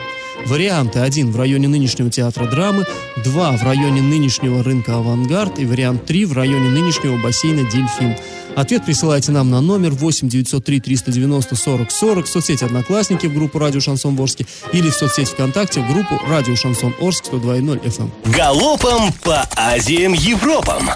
Варианты. 0.44 1.00
Один 1.00 1.32
в 1.32 1.36
районе 1.36 1.68
нынешнего 1.68 2.10
театра 2.10 2.46
драмы, 2.46 2.84
два 3.24 3.52
в 3.52 3.62
районе 3.62 4.02
нынешнего 4.02 4.62
рынка 4.62 4.96
«Авангард» 4.96 5.58
и 5.58 5.64
вариант 5.64 6.04
три 6.04 6.24
в 6.24 6.32
районе 6.32 6.68
нынешнего 6.68 7.16
бассейна 7.16 7.62
«Дельфин». 7.70 8.16
Ответ 8.56 8.86
присылайте 8.86 9.32
нам 9.32 9.50
на 9.50 9.60
номер 9.60 9.90
8 9.90 10.28
903 10.28 10.80
390 10.80 11.56
40 11.56 11.90
40 11.90 12.26
в 12.26 12.28
соцсети 12.28 12.64
«Одноклассники» 12.64 13.26
в 13.26 13.34
группу 13.34 13.58
«Радио 13.58 13.80
Шансон 13.80 14.16
Ворске» 14.16 14.46
или 14.72 14.88
в 14.88 14.94
соцсети 14.94 15.30
ВКонтакте 15.32 15.80
в 15.80 15.92
группу 15.92 16.18
«Радио 16.26 16.56
Шансон 16.56 16.94
Орск» 17.00 17.26
102.0 17.26 17.82
FM. 17.82 18.10
Галопом 18.32 19.12
по 19.22 19.42
Азиям 19.56 20.14
Европам. 20.14 20.88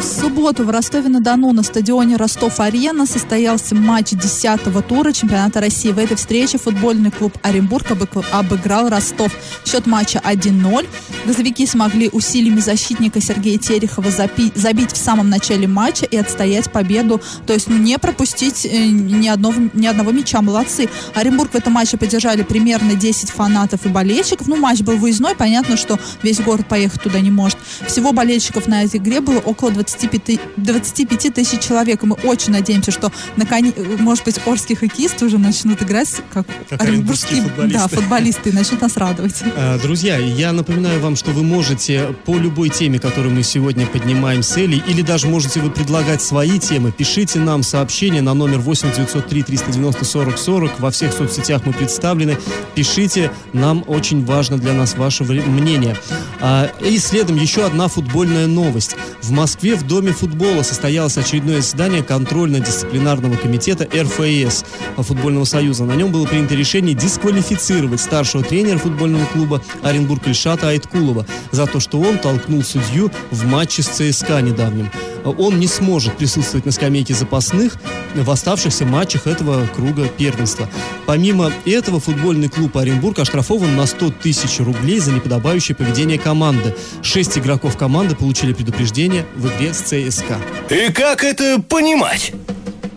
В 0.00 0.02
субботу 0.02 0.64
в 0.64 0.70
Ростове-на-Дону 0.70 1.52
на 1.52 1.62
стадионе 1.62 2.16
Ростов-Арена 2.16 3.04
состоялся 3.04 3.74
матч 3.74 4.12
10-го 4.12 4.80
тура 4.80 5.12
чемпионата 5.12 5.60
России. 5.60 5.92
В 5.92 5.98
этой 5.98 6.16
встрече 6.16 6.56
футбольный 6.56 7.10
клуб 7.10 7.36
Оренбург 7.42 7.84
обыграл 8.32 8.88
Ростов. 8.88 9.30
Счет 9.66 9.86
матча 9.86 10.18
1-0. 10.24 10.88
Газовики 11.26 11.66
смогли 11.66 12.08
усилиями 12.10 12.60
защитника 12.60 13.20
Сергея 13.20 13.58
Терехова 13.58 14.08
забить 14.10 14.92
в 14.92 14.96
самом 14.96 15.28
начале 15.28 15.68
матча 15.68 16.06
и 16.06 16.16
отстоять 16.16 16.72
победу. 16.72 17.20
То 17.46 17.52
есть 17.52 17.68
ну, 17.68 17.76
не 17.76 17.98
пропустить 17.98 18.64
э, 18.64 18.86
ни, 18.86 19.28
одного, 19.28 19.60
ни 19.74 19.86
одного 19.86 20.12
мяча. 20.12 20.40
Молодцы. 20.40 20.88
Оренбург 21.14 21.52
в 21.52 21.56
этом 21.56 21.74
матче 21.74 21.98
поддержали 21.98 22.42
примерно 22.42 22.94
10 22.94 23.28
фанатов 23.28 23.84
и 23.84 23.90
болельщиков. 23.90 24.46
Ну, 24.46 24.56
матч 24.56 24.80
был 24.80 24.96
выездной. 24.96 25.36
Понятно, 25.36 25.76
что 25.76 25.98
весь 26.22 26.40
город 26.40 26.66
поехать 26.66 27.02
туда 27.02 27.20
не 27.20 27.30
может. 27.30 27.58
Всего 27.86 28.12
болельщиков 28.12 28.66
на 28.66 28.84
этой 28.84 28.96
игре 28.96 29.20
было 29.20 29.40
около 29.40 29.70
20 29.70 29.89
25, 29.98 30.40
25 30.56 31.34
тысяч 31.34 31.60
человек. 31.60 32.02
И 32.02 32.06
мы 32.06 32.16
очень 32.24 32.52
надеемся, 32.52 32.90
что 32.90 33.12
наконец, 33.36 33.74
может 33.98 34.24
быть, 34.24 34.40
орские 34.46 34.76
хоккеисты 34.76 35.26
уже 35.26 35.38
начнут 35.38 35.82
играть 35.82 36.22
как, 36.32 36.46
как 36.68 36.82
оренбургские 36.82 37.42
футболисты. 37.44 37.78
Да, 37.78 37.88
футболисты 37.88 38.50
и 38.50 38.52
начнут 38.52 38.80
нас 38.80 38.96
радовать. 38.96 39.42
А, 39.56 39.78
друзья, 39.78 40.16
я 40.16 40.52
напоминаю 40.52 41.00
вам, 41.00 41.16
что 41.16 41.30
вы 41.30 41.42
можете 41.42 42.14
по 42.24 42.36
любой 42.36 42.68
теме, 42.68 42.98
которую 42.98 43.34
мы 43.34 43.42
сегодня 43.42 43.86
поднимаем 43.86 44.42
с 44.42 44.56
Элей, 44.56 44.82
или 44.86 45.02
даже 45.02 45.26
можете 45.26 45.60
вы 45.60 45.70
предлагать 45.70 46.22
свои 46.22 46.58
темы, 46.58 46.92
пишите 46.92 47.38
нам 47.38 47.62
сообщение 47.62 48.22
на 48.22 48.34
номер 48.34 48.58
8 48.58 48.92
903 48.92 49.42
390 49.42 50.04
40 50.04 50.38
40. 50.38 50.80
Во 50.80 50.90
всех 50.90 51.12
соцсетях 51.12 51.62
мы 51.64 51.72
представлены. 51.72 52.36
Пишите, 52.74 53.30
нам 53.52 53.84
очень 53.86 54.24
важно 54.24 54.58
для 54.58 54.72
нас 54.72 54.94
ваше 54.96 55.24
мнение. 55.24 55.96
А, 56.40 56.70
и 56.80 56.98
следом 56.98 57.36
еще 57.36 57.64
одна 57.64 57.88
футбольная 57.88 58.46
новость. 58.46 58.96
В 59.22 59.30
Москве 59.30 59.74
в 59.80 59.86
Доме 59.86 60.12
футбола 60.12 60.62
состоялось 60.62 61.16
очередное 61.16 61.62
заседание 61.62 62.02
контрольно-дисциплинарного 62.02 63.36
комитета 63.36 63.84
РФС 63.84 64.64
футбольного 64.98 65.44
союза. 65.44 65.84
На 65.84 65.94
нем 65.94 66.12
было 66.12 66.26
принято 66.26 66.54
решение 66.54 66.94
дисквалифицировать 66.94 68.00
старшего 68.00 68.44
тренера 68.44 68.78
футбольного 68.78 69.24
клуба 69.26 69.62
Оренбург 69.82 70.26
Ильшата 70.26 70.68
Айткулова 70.68 71.26
за 71.50 71.66
то, 71.66 71.80
что 71.80 71.98
он 72.00 72.18
толкнул 72.18 72.62
судью 72.62 73.10
в 73.30 73.46
матче 73.46 73.82
с 73.82 73.86
ЦСКА 73.86 74.42
недавним. 74.42 74.90
Он 75.24 75.58
не 75.58 75.66
сможет 75.66 76.16
присутствовать 76.16 76.66
на 76.66 76.72
скамейке 76.72 77.14
запасных 77.14 77.76
в 78.14 78.30
оставшихся 78.30 78.84
матчах 78.84 79.26
этого 79.26 79.66
круга 79.66 80.08
первенства. 80.08 80.68
Помимо 81.06 81.52
этого, 81.64 82.00
футбольный 82.00 82.48
клуб 82.48 82.76
Оренбург 82.76 83.18
оштрафован 83.18 83.76
на 83.76 83.86
100 83.86 84.10
тысяч 84.22 84.58
рублей 84.60 84.98
за 84.98 85.12
неподобающее 85.12 85.74
поведение 85.74 86.18
команды. 86.18 86.74
Шесть 87.02 87.38
игроков 87.38 87.76
команды 87.76 88.16
получили 88.16 88.52
предупреждение 88.52 89.26
в 89.36 89.46
игре 89.48 89.69
с 89.72 89.80
ЦСКА. 89.80 90.38
И 90.70 90.92
как 90.92 91.24
это 91.24 91.60
понимать? 91.60 92.32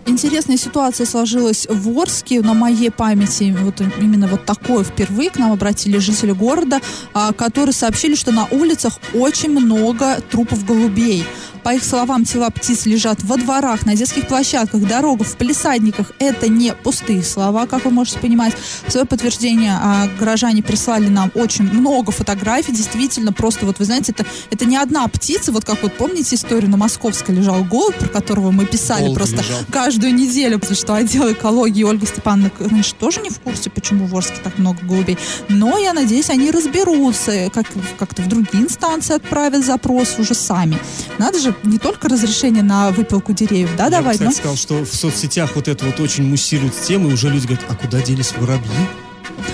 Интересная 0.06 0.58
ситуация 0.58 1.06
сложилась 1.06 1.66
в 1.70 1.98
Орске. 1.98 2.42
На 2.42 2.54
моей 2.54 2.92
памяти 2.92 3.56
вот 3.58 3.82
именно 4.00 4.28
вот 4.28 4.46
такое 4.46 4.84
впервые 4.84 5.30
к 5.30 5.38
нам 5.38 5.54
обратили 5.54 5.98
жители 5.98 6.34
города, 6.34 6.82
а, 7.14 7.32
которые 7.32 7.74
сообщили, 7.74 8.16
что 8.16 8.32
на 8.32 8.46
улицах 8.52 9.00
очень 9.14 9.50
много 9.52 10.20
трупов 10.30 10.66
голубей. 10.66 11.26
По 11.64 11.74
их 11.74 11.84
словам, 11.84 12.26
тела 12.26 12.50
птиц 12.50 12.86
лежат 12.86 13.24
во 13.24 13.38
дворах, 13.38 13.86
на 13.86 13.96
детских 13.96 14.28
площадках, 14.28 14.82
дорогах, 14.82 15.28
в 15.28 15.38
палисадниках. 15.38 16.12
Это 16.20 16.50
не 16.50 16.74
пустые 16.74 17.24
слова, 17.24 17.66
как 17.68 17.86
вы 17.86 17.92
можете 17.92 18.20
понимать. 18.20 18.54
В 18.86 18.92
свое 18.92 19.06
подтверждение 19.06 19.74
а, 19.82 20.08
горожане 20.20 20.62
прислали 20.62 21.08
нам 21.08 21.32
очень 21.36 21.64
много 21.64 22.12
фотографий. 22.12 22.74
Действительно, 22.74 23.32
просто 23.32 23.66
вот 23.66 23.80
вы 23.80 23.86
знаете, 23.86 24.12
это, 24.12 24.26
это 24.52 24.66
не 24.66 24.76
одна 24.76 25.08
птица. 25.08 25.52
Вот 25.54 25.64
как 25.64 25.82
вот 25.84 25.94
помните 25.94 26.36
историю 26.36 26.70
на 26.70 26.78
Московской 26.78 27.34
лежал 27.36 27.64
голубь, 27.64 27.96
про 27.96 28.10
которого 28.10 28.52
мы 28.52 28.66
писали 28.66 29.06
Долго 29.06 29.20
просто 29.20 29.38
лежал. 29.38 29.60
каждую 29.72 30.14
неделю, 30.14 30.60
потому 30.60 30.76
что 30.76 30.96
отдел 30.96 31.32
экологии 31.32 31.84
Ольга 31.84 32.06
Степановна, 32.06 32.52
значит, 32.60 32.98
тоже 32.98 33.22
не 33.22 33.30
в 33.30 33.40
курсе, 33.40 33.70
почему 33.70 34.06
в 34.06 34.16
Орске 34.16 34.38
так 34.44 34.58
много 34.58 34.80
голубей. 34.84 35.18
Но 35.48 35.78
я 35.78 35.94
надеюсь, 35.94 36.30
они 36.30 36.52
разберутся, 36.52 37.50
как, 37.54 37.68
как-то 37.98 38.22
в 38.22 38.28
другие 38.28 38.64
инстанции 38.64 39.16
отправят 39.16 39.66
запрос 39.66 40.20
уже 40.20 40.34
сами. 40.34 40.78
Надо 41.18 41.40
же 41.40 41.53
не 41.64 41.80
только 41.80 42.10
разрешение 42.10 42.64
на 42.64 42.92
выпилку 42.92 43.34
деревьев, 43.34 43.72
да, 43.78 43.86
Я 43.86 43.90
давать, 43.90 44.14
кстати, 44.18 44.30
но... 44.30 44.36
сказал, 44.36 44.56
что 44.58 44.86
в 44.86 44.94
соцсетях 44.94 45.56
вот 45.56 45.68
это 45.68 45.86
вот 45.86 46.00
очень 46.00 46.24
муссирует 46.26 46.74
тему, 46.82 47.10
и 47.10 47.14
уже 47.14 47.30
люди 47.30 47.48
говорят, 47.48 47.66
а 47.70 47.76
куда 47.76 48.02
делись 48.02 48.34
воробьи? 48.38 48.72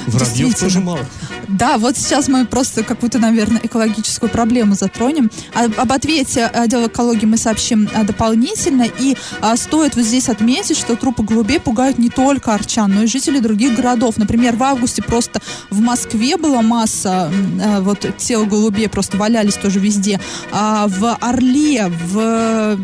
Воробьев 0.07 0.59
тоже 0.59 0.79
мало. 0.79 1.05
Да, 1.49 1.77
вот 1.79 1.97
сейчас 1.97 2.27
мы 2.27 2.45
просто 2.45 2.83
какую-то, 2.83 3.17
наверное, 3.17 3.59
экологическую 3.63 4.29
проблему 4.29 4.75
затронем. 4.75 5.31
А- 5.55 5.81
об 5.81 5.91
ответе 5.91 6.45
отдела 6.45 6.87
экологии 6.87 7.25
мы 7.25 7.37
сообщим 7.37 7.89
а, 7.95 8.03
дополнительно. 8.03 8.85
И 8.99 9.17
а, 9.41 9.57
стоит 9.57 9.95
вот 9.95 10.05
здесь 10.05 10.29
отметить, 10.29 10.77
что 10.77 10.95
трупы 10.95 11.23
голубей 11.23 11.59
пугают 11.59 11.97
не 11.97 12.09
только 12.09 12.53
арчан, 12.53 12.93
но 12.93 13.03
и 13.03 13.07
жителей 13.07 13.39
других 13.39 13.75
городов. 13.75 14.17
Например, 14.17 14.55
в 14.55 14.63
августе 14.63 15.01
просто 15.01 15.41
в 15.71 15.79
Москве 15.81 16.37
была 16.37 16.61
масса 16.61 17.31
а, 17.63 17.81
вот 17.81 18.05
тел 18.17 18.45
голубей, 18.45 18.87
просто 18.87 19.17
валялись 19.17 19.55
тоже 19.55 19.79
везде. 19.79 20.19
А 20.51 20.87
в 20.87 21.17
Орле, 21.19 21.87
в 21.87 22.77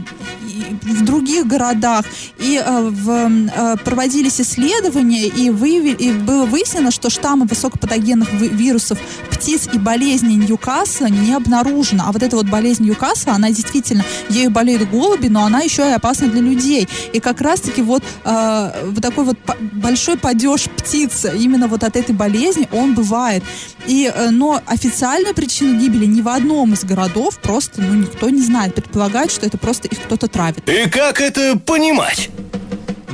в 0.81 1.03
других 1.03 1.47
городах. 1.47 2.05
И 2.37 2.61
э, 2.63 2.89
в, 2.89 3.09
э, 3.09 3.75
проводились 3.83 4.39
исследования, 4.39 5.27
и, 5.27 5.49
выявили, 5.49 5.95
и 5.95 6.11
было 6.11 6.45
выяснено, 6.45 6.91
что 6.91 7.09
штаммы 7.09 7.45
высокопатогенных 7.45 8.29
вирусов 8.55 8.97
птиц 9.31 9.69
и 9.71 9.77
болезней 9.77 10.35
Ньюкасла 10.35 11.07
не 11.07 11.33
обнаружено. 11.33 12.05
А 12.07 12.11
вот 12.11 12.23
эта 12.23 12.35
вот 12.35 12.47
болезнь 12.47 12.83
Ньюкасла, 12.83 13.33
она 13.33 13.49
действительно, 13.51 14.03
ею 14.29 14.49
болеют 14.49 14.89
голуби, 14.89 15.27
но 15.27 15.45
она 15.45 15.61
еще 15.61 15.83
и 15.89 15.93
опасна 15.93 16.27
для 16.27 16.41
людей. 16.41 16.87
И 17.13 17.19
как 17.19 17.41
раз-таки 17.41 17.81
вот, 17.81 18.03
э, 18.23 18.71
вот 18.85 19.01
такой 19.01 19.25
вот 19.25 19.37
большой 19.73 20.17
падеж 20.17 20.63
птиц 20.63 21.25
именно 21.25 21.67
вот 21.67 21.83
от 21.83 21.95
этой 21.95 22.15
болезни, 22.15 22.67
он 22.71 22.95
бывает. 22.95 23.43
И, 23.87 24.11
э, 24.13 24.29
но 24.31 24.61
официальную 24.65 25.35
причину 25.35 25.79
гибели 25.79 26.05
ни 26.05 26.21
в 26.21 26.29
одном 26.29 26.73
из 26.73 26.83
городов 26.83 27.39
просто 27.39 27.81
ну, 27.81 27.93
никто 27.93 28.29
не 28.29 28.41
знает. 28.41 28.73
Предполагают, 28.75 29.31
что 29.31 29.45
это 29.45 29.57
просто 29.57 29.87
их 29.87 29.99
кто-то 30.01 30.27
травит. 30.27 30.67
И 30.67 30.89
как 30.89 31.21
это 31.21 31.57
понимать? 31.57 32.29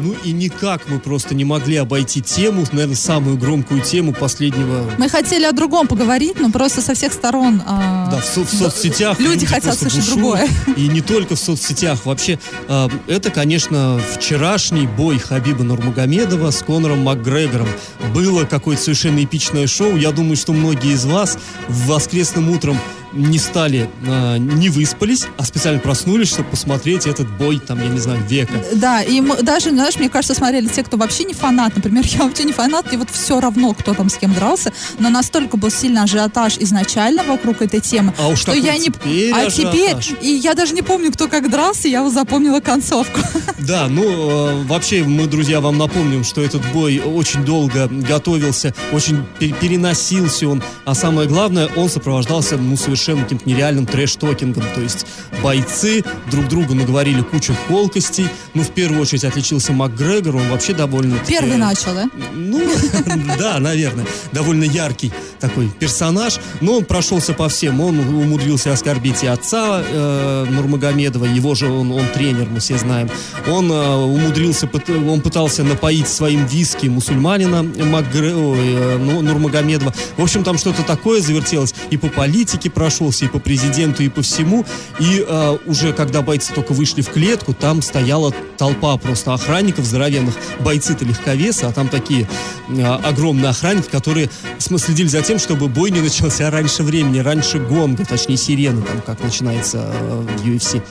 Ну 0.01 0.15
и 0.23 0.31
никак 0.31 0.87
мы 0.89 0.99
просто 0.99 1.35
не 1.35 1.45
могли 1.45 1.75
обойти 1.77 2.21
тему, 2.21 2.65
наверное, 2.71 2.95
самую 2.95 3.37
громкую 3.37 3.81
тему 3.81 4.13
последнего... 4.13 4.89
Мы 4.97 5.09
хотели 5.09 5.45
о 5.45 5.51
другом 5.51 5.87
поговорить, 5.87 6.39
но 6.39 6.49
просто 6.51 6.81
со 6.81 6.93
всех 6.95 7.13
сторон... 7.13 7.61
а, 7.65 8.09
Да, 8.11 8.17
в, 8.17 8.25
со- 8.25 8.41
в 8.43 8.49
соцсетях 8.49 9.19
Люди 9.19 9.45
хотят 9.45 9.63
просто 9.77 9.89
слышать 9.89 10.09
другое. 10.09 10.47
И 10.75 10.87
не 10.87 11.01
только 11.01 11.35
в 11.35 11.39
соцсетях. 11.39 12.05
Вообще, 12.05 12.39
э, 12.67 12.87
это, 13.07 13.29
конечно, 13.29 13.99
вчерашний 14.17 14.87
бой 14.87 15.19
Хабиба 15.19 15.63
Нурмагомедова 15.63 16.49
с 16.51 16.63
Конором 16.63 16.99
Макгрегором. 17.03 17.67
Было 18.13 18.45
какое-то 18.45 18.81
совершенно 18.81 19.23
эпичное 19.23 19.67
шоу. 19.67 19.95
Я 19.97 20.11
думаю, 20.11 20.35
что 20.35 20.53
многие 20.53 20.93
из 20.93 21.05
вас 21.05 21.37
в 21.67 21.87
воскресным 21.87 22.49
утром 22.49 22.77
не 23.13 23.37
стали, 23.39 23.89
э, 24.05 24.37
не 24.37 24.69
выспались, 24.69 25.25
а 25.37 25.43
специально 25.45 25.79
проснулись, 25.79 26.29
чтобы 26.29 26.49
посмотреть 26.49 27.07
этот 27.07 27.29
бой, 27.37 27.59
там, 27.59 27.79
я 27.81 27.87
не 27.89 27.99
знаю, 27.99 28.21
века. 28.27 28.53
Да, 28.75 29.01
и 29.01 29.19
мы- 29.21 29.41
даже, 29.41 29.69
знаешь, 29.71 29.95
мне 29.97 30.09
кажется, 30.09 30.33
смотрели 30.33 30.67
те, 30.67 30.83
кто 30.83 30.97
вообще 30.97 31.23
не 31.25 31.33
фанат. 31.33 31.75
Например, 31.75 32.03
я 32.07 32.23
вообще 32.23 32.43
не 32.43 32.53
фанат, 32.53 32.91
и 32.93 32.97
вот 32.97 33.09
все 33.11 33.39
равно, 33.39 33.73
кто 33.73 33.93
там 33.93 34.09
с 34.09 34.15
кем 34.15 34.33
дрался. 34.33 34.71
Но 34.99 35.09
настолько 35.09 35.57
был 35.57 35.69
сильный 35.69 36.01
ажиотаж 36.03 36.57
изначально 36.59 37.23
вокруг 37.23 37.61
этой 37.61 37.79
темы, 37.81 38.13
А 38.17 38.27
уж 38.27 38.39
что 38.39 38.53
я 38.53 38.77
не... 38.77 38.85
теперь 38.85 39.31
а 39.33 39.49
теперь... 39.49 39.91
ажиотаж. 39.91 40.11
И 40.21 40.29
я 40.29 40.53
даже 40.53 40.73
не 40.73 40.81
помню, 40.81 41.11
кто 41.11 41.27
как 41.27 41.49
дрался, 41.49 41.87
я 41.87 42.07
запомнила 42.09 42.59
концовку. 42.59 43.19
Да, 43.59 43.87
ну, 43.87 44.03
э, 44.03 44.63
вообще, 44.63 45.03
мы, 45.03 45.27
друзья, 45.27 45.61
вам 45.61 45.77
напомним, 45.77 46.23
что 46.23 46.41
этот 46.41 46.63
бой 46.73 46.99
очень 46.99 47.45
долго 47.45 47.87
готовился, 47.87 48.73
очень 48.91 49.23
пе- 49.37 49.49
переносился 49.53 50.47
он, 50.47 50.63
а 50.83 50.95
самое 50.95 51.27
главное, 51.27 51.69
он 51.75 51.87
сопровождался, 51.87 52.57
ну, 52.57 52.75
совершенно 52.75 53.00
каким-то 53.05 53.47
нереальным 53.47 53.85
трэш-токингом, 53.85 54.63
то 54.73 54.81
есть 54.81 55.05
бойцы 55.41 56.03
друг 56.29 56.47
другу 56.47 56.73
наговорили 56.73 57.21
кучу 57.21 57.55
колкостей, 57.67 58.27
ну, 58.53 58.63
в 58.63 58.69
первую 58.69 59.01
очередь 59.01 59.23
отличился 59.23 59.73
МакГрегор, 59.73 60.35
он 60.35 60.49
вообще 60.49 60.73
довольно... 60.73 61.17
Первый 61.27 61.57
начал, 61.57 61.93
да? 61.93 62.09
Ну, 62.33 62.61
да, 63.37 63.59
наверное, 63.59 64.05
довольно 64.31 64.63
яркий 64.63 65.11
такой 65.39 65.69
персонаж, 65.69 66.39
но 66.61 66.77
он 66.77 66.85
прошелся 66.85 67.33
по 67.33 67.49
всем, 67.49 67.81
он 67.81 67.99
умудрился 67.99 68.71
оскорбить 68.71 69.23
и 69.23 69.27
отца 69.27 69.83
э, 69.83 70.45
Нурмагомедова, 70.49 71.25
его 71.25 71.55
же 71.55 71.69
он, 71.69 71.91
он 71.91 72.05
тренер, 72.13 72.47
мы 72.49 72.59
все 72.59 72.77
знаем, 72.77 73.09
он 73.47 73.71
э, 73.71 73.95
умудрился, 73.95 74.69
он 74.87 75.21
пытался 75.21 75.63
напоить 75.63 76.07
своим 76.07 76.45
виски 76.45 76.87
мусульманина 76.87 77.63
Макгре- 77.63 78.55
э, 78.55 78.97
ну, 78.97 79.21
Нурмагомедова, 79.21 79.93
в 80.17 80.21
общем, 80.21 80.43
там 80.43 80.57
что-то 80.57 80.83
такое 80.83 81.21
завертелось, 81.21 81.73
и 81.89 81.97
по 81.97 82.07
политике 82.07 82.69
прошелся, 82.91 83.23
и 83.23 83.27
по 83.29 83.39
президенту, 83.39 84.03
и 84.03 84.09
по 84.09 84.21
всему, 84.21 84.65
и 84.99 85.23
э, 85.25 85.57
уже 85.65 85.93
когда 85.93 86.21
бойцы 86.21 86.53
только 86.53 86.73
вышли 86.73 87.01
в 87.01 87.09
клетку, 87.09 87.53
там 87.53 87.81
стояла 87.81 88.33
толпа 88.57 88.97
просто 88.97 89.33
охранников 89.33 89.85
здоровенных, 89.85 90.35
бойцы-то 90.59 91.05
легковесы, 91.05 91.63
а 91.63 91.71
там 91.71 91.87
такие 91.87 92.27
э, 92.67 92.83
огромные 92.83 93.49
охранники, 93.49 93.89
которые 93.89 94.29
следили 94.59 95.07
за 95.07 95.21
тем, 95.21 95.39
чтобы 95.39 95.69
бой 95.69 95.91
не 95.91 96.01
начался 96.01 96.51
раньше 96.51 96.83
времени, 96.83 97.19
раньше 97.19 97.59
гонга, 97.59 98.03
точнее 98.03 98.35
сирены, 98.35 98.81
там 98.81 99.01
как 99.05 99.23
начинается 99.23 99.89
э, 99.93 100.25
в 100.37 100.45
UFC. 100.45 100.81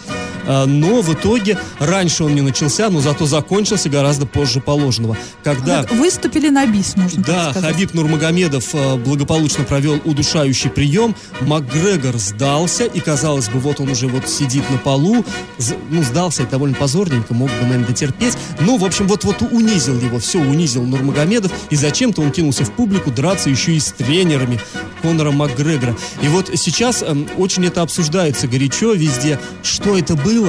А, 0.46 0.66
но 0.66 1.02
в 1.02 1.12
итоге 1.12 1.58
раньше 1.78 2.24
он 2.24 2.34
не 2.34 2.40
начался, 2.40 2.90
но 2.90 3.00
зато 3.00 3.26
закончился 3.26 3.88
гораздо 3.88 4.26
позже 4.26 4.60
положенного. 4.60 5.16
Когда... 5.42 5.84
Выступили 5.90 6.48
на 6.48 6.66
бис, 6.66 6.96
можно 6.96 7.22
Да, 7.22 7.50
сказать. 7.50 7.72
Хабиб 7.72 7.94
Нурмагомедов 7.94 8.74
э, 8.74 8.96
благополучно 8.96 9.64
провел 9.64 10.00
удушающий 10.04 10.70
прием. 10.70 11.14
Макгрегор 11.40 12.16
сдался, 12.18 12.84
и 12.84 13.00
казалось 13.00 13.48
бы, 13.48 13.58
вот 13.60 13.80
он 13.80 13.90
уже 13.90 14.06
вот 14.08 14.28
сидит 14.28 14.68
на 14.70 14.78
полу. 14.78 15.24
Ну, 15.90 16.02
сдался 16.02 16.42
это 16.42 16.52
довольно 16.52 16.76
позорненько, 16.76 17.34
мог 17.34 17.48
бы, 17.48 17.62
наверное, 17.62 17.86
дотерпеть. 17.86 18.36
Ну, 18.60 18.76
в 18.76 18.84
общем, 18.84 19.06
вот-вот 19.08 19.42
унизил 19.42 19.98
его, 20.00 20.18
все 20.18 20.38
унизил 20.40 20.82
Нурмагомедов. 20.84 21.52
И 21.70 21.76
зачем-то 21.76 22.22
он 22.22 22.30
кинулся 22.30 22.64
в 22.64 22.72
публику 22.72 23.10
драться 23.10 23.50
еще 23.50 23.72
и 23.72 23.80
с 23.80 23.92
тренерами 23.92 24.60
Конора 25.02 25.30
Макгрегора. 25.30 25.96
И 26.22 26.28
вот 26.28 26.50
сейчас 26.54 27.02
эм, 27.02 27.28
очень 27.36 27.66
это 27.66 27.82
обсуждается 27.82 28.46
горячо 28.46 28.92
везде. 28.92 29.38
Что 29.62 29.98
это 29.98 30.14
было 30.14 30.39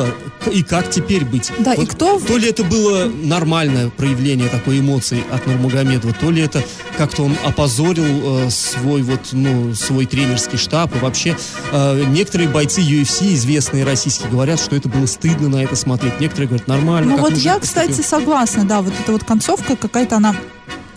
к- 0.43 0.47
и 0.49 0.63
как 0.63 0.89
теперь 0.89 1.25
быть? 1.25 1.51
Да, 1.60 1.73
и 1.73 1.77
Вот 1.77 1.89
кто 1.89 2.17
в- 2.17 2.25
То 2.25 2.38
ли 2.38 2.49
это 2.49 2.63
было 2.63 3.06
нормальное 3.06 3.89
проявление 3.89 4.47
такой 4.49 4.80
эмоций 4.80 5.23
от 5.32 5.45
Нурмагомедова, 5.47 6.13
то 6.13 6.32
ли 6.32 6.41
это 6.41 6.63
как-то 6.97 7.23
он 7.23 7.36
опозорил 7.45 8.45
э, 8.45 8.49
свой 8.49 9.01
вот, 9.01 9.19
ну, 9.32 9.73
свой 9.75 10.06
тренерский 10.06 10.58
штаб. 10.58 10.95
И 10.95 10.99
вообще 10.99 11.38
э, 11.71 12.04
некоторые 12.10 12.49
бойцы 12.49 12.82
UFC, 12.82 13.34
известные 13.34 13.84
российские, 13.84 14.30
говорят, 14.30 14.60
что 14.60 14.75
это 14.75 14.89
было 14.89 15.06
стыдно 15.06 15.49
на 15.49 15.63
это 15.63 15.75
смотреть. 15.75 16.19
Некоторые 16.19 16.47
говорят, 16.49 16.67
нормально. 16.67 17.12
Ну 17.15 17.17
вот 17.21 17.34
я, 17.38 17.58
поступил». 17.60 17.86
кстати, 17.88 18.08
согласна, 18.08 18.65
да, 18.65 18.82
вот 18.82 18.93
эта 18.99 19.12
вот 19.12 19.23
концовка 19.23 19.75
какая-то 19.75 20.17
она 20.17 20.36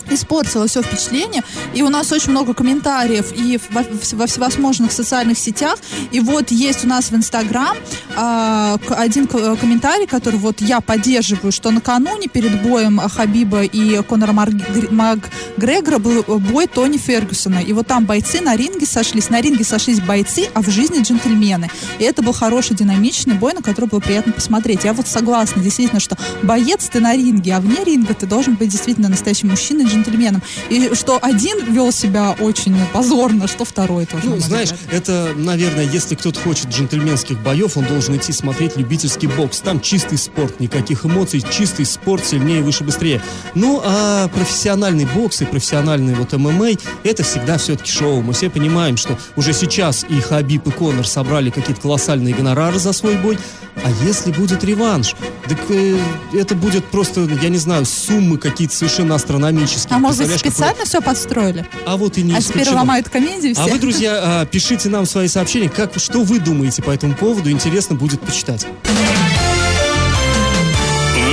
испортила 0.09 0.67
все 0.67 0.81
впечатление, 0.81 1.43
и 1.73 1.81
у 1.81 1.89
нас 1.89 2.11
очень 2.11 2.31
много 2.31 2.53
комментариев 2.53 3.31
и 3.35 3.59
во, 3.71 3.83
во 4.13 4.27
всевозможных 4.27 4.91
социальных 4.91 5.37
сетях, 5.37 5.77
и 6.11 6.19
вот 6.19 6.51
есть 6.51 6.85
у 6.85 6.87
нас 6.87 7.11
в 7.11 7.15
Инстаграм 7.15 7.75
к- 8.15 8.95
один 8.95 9.27
комментарий, 9.27 10.07
который 10.07 10.39
вот 10.39 10.61
я 10.61 10.81
поддерживаю, 10.81 11.51
что 11.51 11.71
накануне 11.71 12.27
перед 12.27 12.61
боем 12.61 12.99
Хабиба 12.99 13.63
и 13.63 14.01
Конора 14.03 14.33
Макгрегора 14.33 15.99
был 15.99 16.23
бой 16.39 16.67
Тони 16.67 16.97
Фергюсона, 16.97 17.59
и 17.59 17.73
вот 17.73 17.87
там 17.87 18.05
бойцы 18.05 18.41
на 18.41 18.55
ринге 18.55 18.85
сошлись, 18.85 19.29
на 19.29 19.41
ринге 19.41 19.63
сошлись 19.63 19.99
бойцы, 19.99 20.47
а 20.53 20.61
в 20.61 20.69
жизни 20.69 21.01
джентльмены, 21.01 21.69
и 21.99 22.03
это 22.03 22.21
был 22.21 22.33
хороший 22.33 22.75
динамичный 22.75 23.35
бой, 23.35 23.53
на 23.53 23.61
который 23.61 23.89
было 23.89 23.99
приятно 23.99 24.33
посмотреть. 24.33 24.83
Я 24.83 24.93
вот 24.93 25.07
согласна, 25.07 25.61
действительно, 25.61 25.99
что 25.99 26.17
боец 26.43 26.89
ты 26.91 26.99
на 26.99 27.13
ринге, 27.13 27.55
а 27.55 27.59
вне 27.59 27.83
ринга 27.83 28.13
ты 28.13 28.25
должен 28.25 28.55
быть 28.55 28.69
действительно 28.69 29.09
настоящим 29.09 29.49
мужчиной, 29.49 29.85
джентльменом. 29.95 30.41
И 30.69 30.91
что 30.93 31.19
один 31.21 31.73
вел 31.73 31.91
себя 31.91 32.35
очень 32.39 32.75
позорно, 32.93 33.47
что 33.47 33.65
второй 33.65 34.05
тоже. 34.05 34.27
Ну, 34.27 34.39
знаешь, 34.39 34.71
взгляд. 34.71 34.93
это, 34.93 35.33
наверное, 35.35 35.85
если 35.85 36.15
кто-то 36.15 36.39
хочет 36.39 36.67
джентльменских 36.67 37.41
боев, 37.41 37.77
он 37.77 37.85
должен 37.85 38.15
идти 38.17 38.31
смотреть 38.31 38.77
любительский 38.77 39.27
бокс. 39.27 39.59
Там 39.59 39.79
чистый 39.79 40.17
спорт, 40.17 40.59
никаких 40.59 41.05
эмоций, 41.05 41.43
чистый 41.49 41.85
спорт, 41.85 42.25
сильнее, 42.25 42.61
выше, 42.61 42.83
быстрее. 42.83 43.21
Ну, 43.53 43.81
а 43.83 44.27
профессиональный 44.29 45.05
бокс 45.05 45.41
и 45.41 45.45
профессиональный 45.45 46.13
вот 46.15 46.33
ММА, 46.33 46.71
это 47.03 47.23
всегда 47.23 47.57
все-таки 47.57 47.91
шоу. 47.91 48.21
Мы 48.21 48.33
все 48.33 48.49
понимаем, 48.49 48.97
что 48.97 49.17
уже 49.35 49.53
сейчас 49.53 50.05
и 50.09 50.19
Хабиб, 50.19 50.67
и 50.67 50.71
Конор 50.71 51.07
собрали 51.07 51.49
какие-то 51.49 51.81
колоссальные 51.81 52.33
гонорары 52.33 52.79
за 52.79 52.93
свой 52.93 53.15
бой. 53.17 53.37
А 53.83 53.91
если 54.03 54.31
будет 54.31 54.63
реванш, 54.63 55.15
так 55.47 55.59
э, 55.69 55.97
это 56.33 56.55
будет 56.55 56.85
просто, 56.85 57.21
я 57.41 57.49
не 57.49 57.57
знаю, 57.57 57.85
суммы 57.85 58.37
какие-то 58.37 58.75
совершенно 58.75 59.15
астрономические. 59.15 59.95
А 59.95 59.99
может 59.99 60.19
быть, 60.21 60.27
Представляешь, 60.41 60.41
какой- 60.41 60.51
специально 60.51 60.85
все 60.85 61.01
подстроили? 61.01 61.67
А 61.85 61.97
вот 61.97 62.17
и 62.17 62.23
не 62.23 62.33
а 62.33 62.41
теперь 62.41 62.61
исключено. 62.61 62.77
ломают 62.77 63.09
комедию 63.09 63.53
все? 63.53 63.63
А 63.63 63.67
вы, 63.67 63.77
друзья, 63.77 64.19
а, 64.41 64.45
пишите 64.45 64.89
нам 64.89 65.05
свои 65.05 65.27
сообщения, 65.27 65.69
как, 65.69 65.91
что 65.97 66.23
вы 66.23 66.39
думаете 66.39 66.81
по 66.81 66.91
этому 66.91 67.15
поводу, 67.15 67.51
интересно 67.51 67.95
будет 67.95 68.21
почитать. 68.21 68.65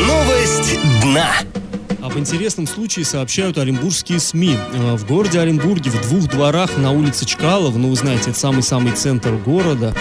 Новость 0.07 0.79
дна. 1.03 1.31
Об 2.13 2.19
интересном 2.19 2.67
случае 2.67 3.07
сообщают 3.07 3.57
оренбургские 3.57 4.21
СМИ. 4.21 4.59
Э, 4.75 4.97
В 4.97 5.07
городе 5.07 5.41
Оренбурге 5.41 5.91
в 5.91 6.03
двух 6.03 6.29
дворах 6.29 6.77
на 6.77 6.91
улице 6.91 7.25
Чкалова, 7.25 7.77
ну 7.79 7.89
вы 7.89 7.97
знаете, 7.97 8.31
это 8.31 8.39
самый-самый 8.39 8.93
центр 8.93 9.33
города, 9.33 9.95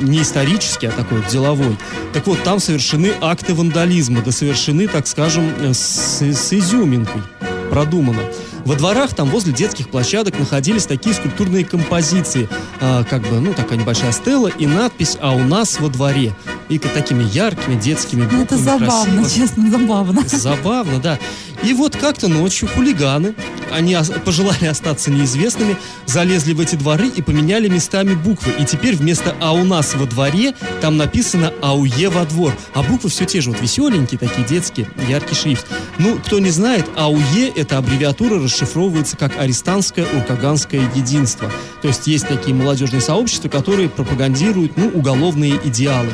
не 0.00 0.22
исторический, 0.22 0.86
а 0.86 0.90
такой 0.90 1.20
вот 1.20 1.30
деловой. 1.30 1.76
Так 2.12 2.26
вот, 2.26 2.42
там 2.42 2.58
совершены 2.58 3.12
акты 3.20 3.54
вандализма, 3.54 4.22
да 4.22 4.32
совершены, 4.32 4.88
так 4.88 5.06
скажем, 5.06 5.48
э, 5.60 5.72
с, 5.72 6.22
с 6.22 6.52
изюминкой, 6.52 7.22
продумано. 7.70 8.22
Во 8.64 8.74
дворах 8.74 9.14
там 9.14 9.28
возле 9.28 9.52
детских 9.52 9.90
площадок 9.90 10.38
находились 10.38 10.86
такие 10.86 11.14
скульптурные 11.14 11.64
композиции, 11.64 12.48
э, 12.80 13.04
как 13.08 13.22
бы, 13.22 13.40
ну, 13.40 13.54
такая 13.54 13.78
небольшая 13.78 14.12
стела 14.12 14.48
и 14.48 14.66
надпись 14.66 15.16
«А 15.20 15.32
у 15.32 15.44
нас 15.44 15.78
во 15.78 15.88
дворе». 15.88 16.34
И 16.72 16.78
такими 16.78 17.22
яркими 17.22 17.78
детскими 17.78 18.22
буквами, 18.22 18.38
Ну, 18.38 18.44
это 18.44 18.56
забавно, 18.56 19.20
красиво. 19.20 19.30
честно, 19.30 19.70
забавно. 19.70 20.22
Забавно, 20.26 20.98
да. 21.00 21.18
И 21.62 21.74
вот 21.74 21.96
как-то 21.96 22.28
ночью 22.28 22.66
хулиганы, 22.66 23.34
они 23.70 23.94
пожелали 24.24 24.64
остаться 24.64 25.10
неизвестными, 25.10 25.76
залезли 26.06 26.54
в 26.54 26.60
эти 26.60 26.74
дворы 26.76 27.08
и 27.08 27.20
поменяли 27.20 27.68
местами 27.68 28.14
буквы. 28.14 28.52
И 28.58 28.64
теперь 28.64 28.96
вместо 28.96 29.36
«А 29.38 29.52
у 29.52 29.64
нас 29.64 29.94
во 29.94 30.06
дворе» 30.06 30.54
там 30.80 30.96
написано 30.96 31.52
«АУЕ 31.60 32.08
во 32.08 32.24
двор». 32.24 32.56
А 32.74 32.82
буквы 32.82 33.10
все 33.10 33.26
те 33.26 33.42
же, 33.42 33.50
вот 33.50 33.60
веселенькие, 33.60 34.18
такие 34.18 34.46
детские, 34.46 34.88
яркий 35.08 35.34
шрифт. 35.34 35.66
Ну, 35.98 36.16
кто 36.24 36.38
не 36.38 36.50
знает, 36.50 36.86
АУЕ– 36.96 37.52
это 37.54 37.76
аббревиатура 37.78 38.42
расшифровывается 38.42 39.18
как 39.18 39.38
«Арестантское 39.38 40.06
Уркаганское 40.06 40.80
единство». 40.94 41.50
То 41.82 41.88
есть 41.88 42.06
есть 42.06 42.26
такие 42.26 42.56
молодежные 42.56 43.02
сообщества, 43.02 43.48
которые 43.50 43.88
пропагандируют, 43.90 44.76
ну, 44.78 44.88
уголовные 44.88 45.60
идеалы. 45.64 46.10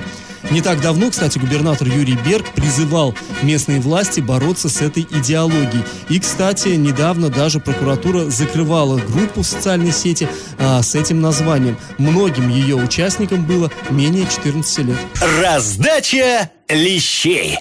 Не 0.51 0.63
так 0.63 0.81
давно, 0.81 1.11
кстати, 1.11 1.39
губернатор 1.39 1.87
Юрий 1.89 2.17
Берг 2.27 2.47
призывал 2.55 3.15
местные 3.43 3.81
власти 3.81 4.21
бороться 4.21 4.71
с 4.71 4.81
этой 4.81 5.03
идеологией. 5.03 5.85
И, 6.09 6.19
кстати, 6.19 6.69
недавно 6.69 7.29
даже 7.29 7.61
прокуратура 7.61 8.25
закрывала 8.31 8.99
группу 8.99 9.43
в 9.43 9.47
социальной 9.47 9.93
сети 9.93 10.27
а, 10.59 10.83
с 10.83 10.95
этим 10.95 11.21
названием. 11.21 11.77
Многим 11.99 12.49
ее 12.49 12.77
участникам 12.77 13.45
было 13.45 13.71
менее 13.91 14.27
14 14.27 14.79
лет. 14.87 14.97
Раздача 15.43 16.51
лещей. 16.69 17.59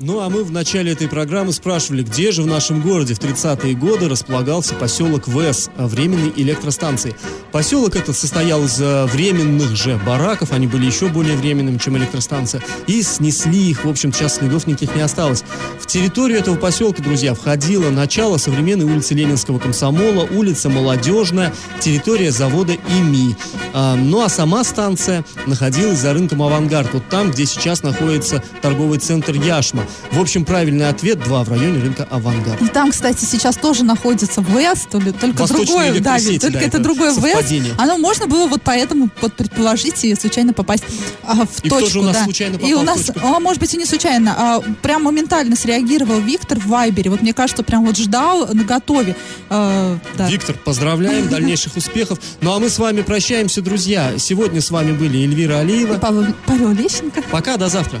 Ну, 0.00 0.20
а 0.20 0.28
мы 0.28 0.44
в 0.44 0.52
начале 0.52 0.92
этой 0.92 1.08
программы 1.08 1.52
спрашивали, 1.52 2.04
где 2.04 2.30
же 2.30 2.42
в 2.42 2.46
нашем 2.46 2.82
городе 2.82 3.14
в 3.14 3.18
30-е 3.18 3.74
годы 3.74 4.08
располагался 4.08 4.76
поселок 4.76 5.26
ВЭС, 5.26 5.70
а, 5.76 5.88
временной 5.88 6.32
электростанции. 6.36 7.16
Поселок 7.50 7.96
этот 7.96 8.16
состоял 8.16 8.64
из 8.64 8.78
а, 8.80 9.06
временных 9.06 9.74
же 9.74 10.00
бараков, 10.06 10.52
они 10.52 10.68
были 10.68 10.86
еще 10.86 11.08
более 11.08 11.36
временными, 11.36 11.78
чем 11.78 11.96
электростанция, 11.96 12.62
и 12.86 13.02
снесли 13.02 13.70
их, 13.70 13.84
в 13.84 13.88
общем, 13.88 14.12
сейчас 14.12 14.36
следов 14.36 14.68
никаких 14.68 14.94
не 14.94 15.02
осталось. 15.02 15.42
В 15.80 15.86
территорию 15.86 16.38
этого 16.38 16.54
поселка, 16.54 17.02
друзья, 17.02 17.34
входило 17.34 17.90
начало 17.90 18.36
современной 18.36 18.84
улицы 18.84 19.14
Ленинского 19.14 19.58
комсомола, 19.58 20.28
улица 20.30 20.68
Молодежная, 20.68 21.52
территория 21.80 22.30
завода 22.30 22.74
ИМИ. 22.74 23.34
А, 23.74 23.96
ну, 23.96 24.22
а 24.22 24.28
сама 24.28 24.62
станция 24.62 25.24
находилась 25.46 25.98
за 25.98 26.12
рынком 26.12 26.40
«Авангард», 26.40 26.94
вот 26.94 27.08
там, 27.08 27.32
где 27.32 27.46
сейчас 27.46 27.82
находится 27.82 28.44
торговый 28.62 29.00
центр 29.00 29.34
«Яшма». 29.34 29.87
В 30.12 30.20
общем, 30.20 30.44
правильный 30.44 30.88
ответ– 30.88 31.22
два 31.24 31.44
в 31.44 31.48
районе 31.50 31.80
рынка 31.80 32.06
«Авангард». 32.10 32.60
И 32.62 32.66
там, 32.68 32.90
кстати, 32.90 33.24
сейчас 33.24 33.56
тоже 33.56 33.84
находится 33.84 34.40
ВЭС, 34.40 34.86
то 34.90 34.98
ли, 34.98 35.12
только 35.12 35.42
Восточные 35.42 35.66
другое, 35.66 36.00
да, 36.00 36.18
ведь 36.18 36.40
только 36.40 36.58
да, 36.58 36.64
это, 36.64 36.68
это 36.76 36.78
другое 36.80 37.12
ВЭС. 37.12 37.32
совпадение. 37.32 37.74
Оно 37.78 37.98
можно 37.98 38.26
было 38.26 38.46
вот 38.46 38.62
поэтому 38.62 39.10
вот 39.20 39.34
предположить 39.34 40.04
и 40.04 40.14
случайно 40.14 40.52
попасть 40.52 40.84
а, 41.24 41.34
в 41.46 41.60
И 41.62 41.68
кто 41.68 41.80
точку. 41.80 41.92
же 41.92 41.98
у 42.00 42.02
нас 42.02 42.16
да. 42.16 42.24
случайно 42.24 42.54
И 42.56 42.58
попал 42.58 42.78
у 42.78 42.80
в 42.80 42.84
нас, 42.84 43.00
точку? 43.02 43.20
а, 43.26 43.40
может 43.40 43.60
быть, 43.60 43.74
и 43.74 43.76
не 43.76 43.84
случайно, 43.84 44.34
а 44.36 44.60
прям 44.82 45.02
моментально 45.04 45.56
среагировал 45.56 46.20
Виктор 46.20 46.58
в 46.58 46.66
Вайбере. 46.66 47.10
Вот 47.10 47.22
мне 47.22 47.32
кажется, 47.32 47.62
прям 47.62 47.84
вот 47.84 47.96
ждал 47.96 48.46
на 48.52 48.64
готове. 48.64 49.16
А, 49.50 49.98
да. 50.16 50.28
Виктор, 50.28 50.56
поздравляем, 50.64 51.28
дальнейших 51.30 51.76
успехов. 51.76 52.18
Ну, 52.40 52.52
а 52.54 52.58
мы 52.58 52.68
с 52.70 52.78
вами 52.78 53.02
прощаемся, 53.02 53.62
друзья. 53.62 54.12
Сегодня 54.18 54.60
с 54.60 54.70
вами 54.70 54.92
были 54.92 55.18
Эльвира 55.22 55.56
И 55.58 55.60
Алиева. 55.60 55.94
Павел, 55.98 56.26
Павел 56.46 56.72
Лещенко. 56.72 57.22
Пока, 57.30 57.56
до 57.56 57.68
завтра. 57.68 58.00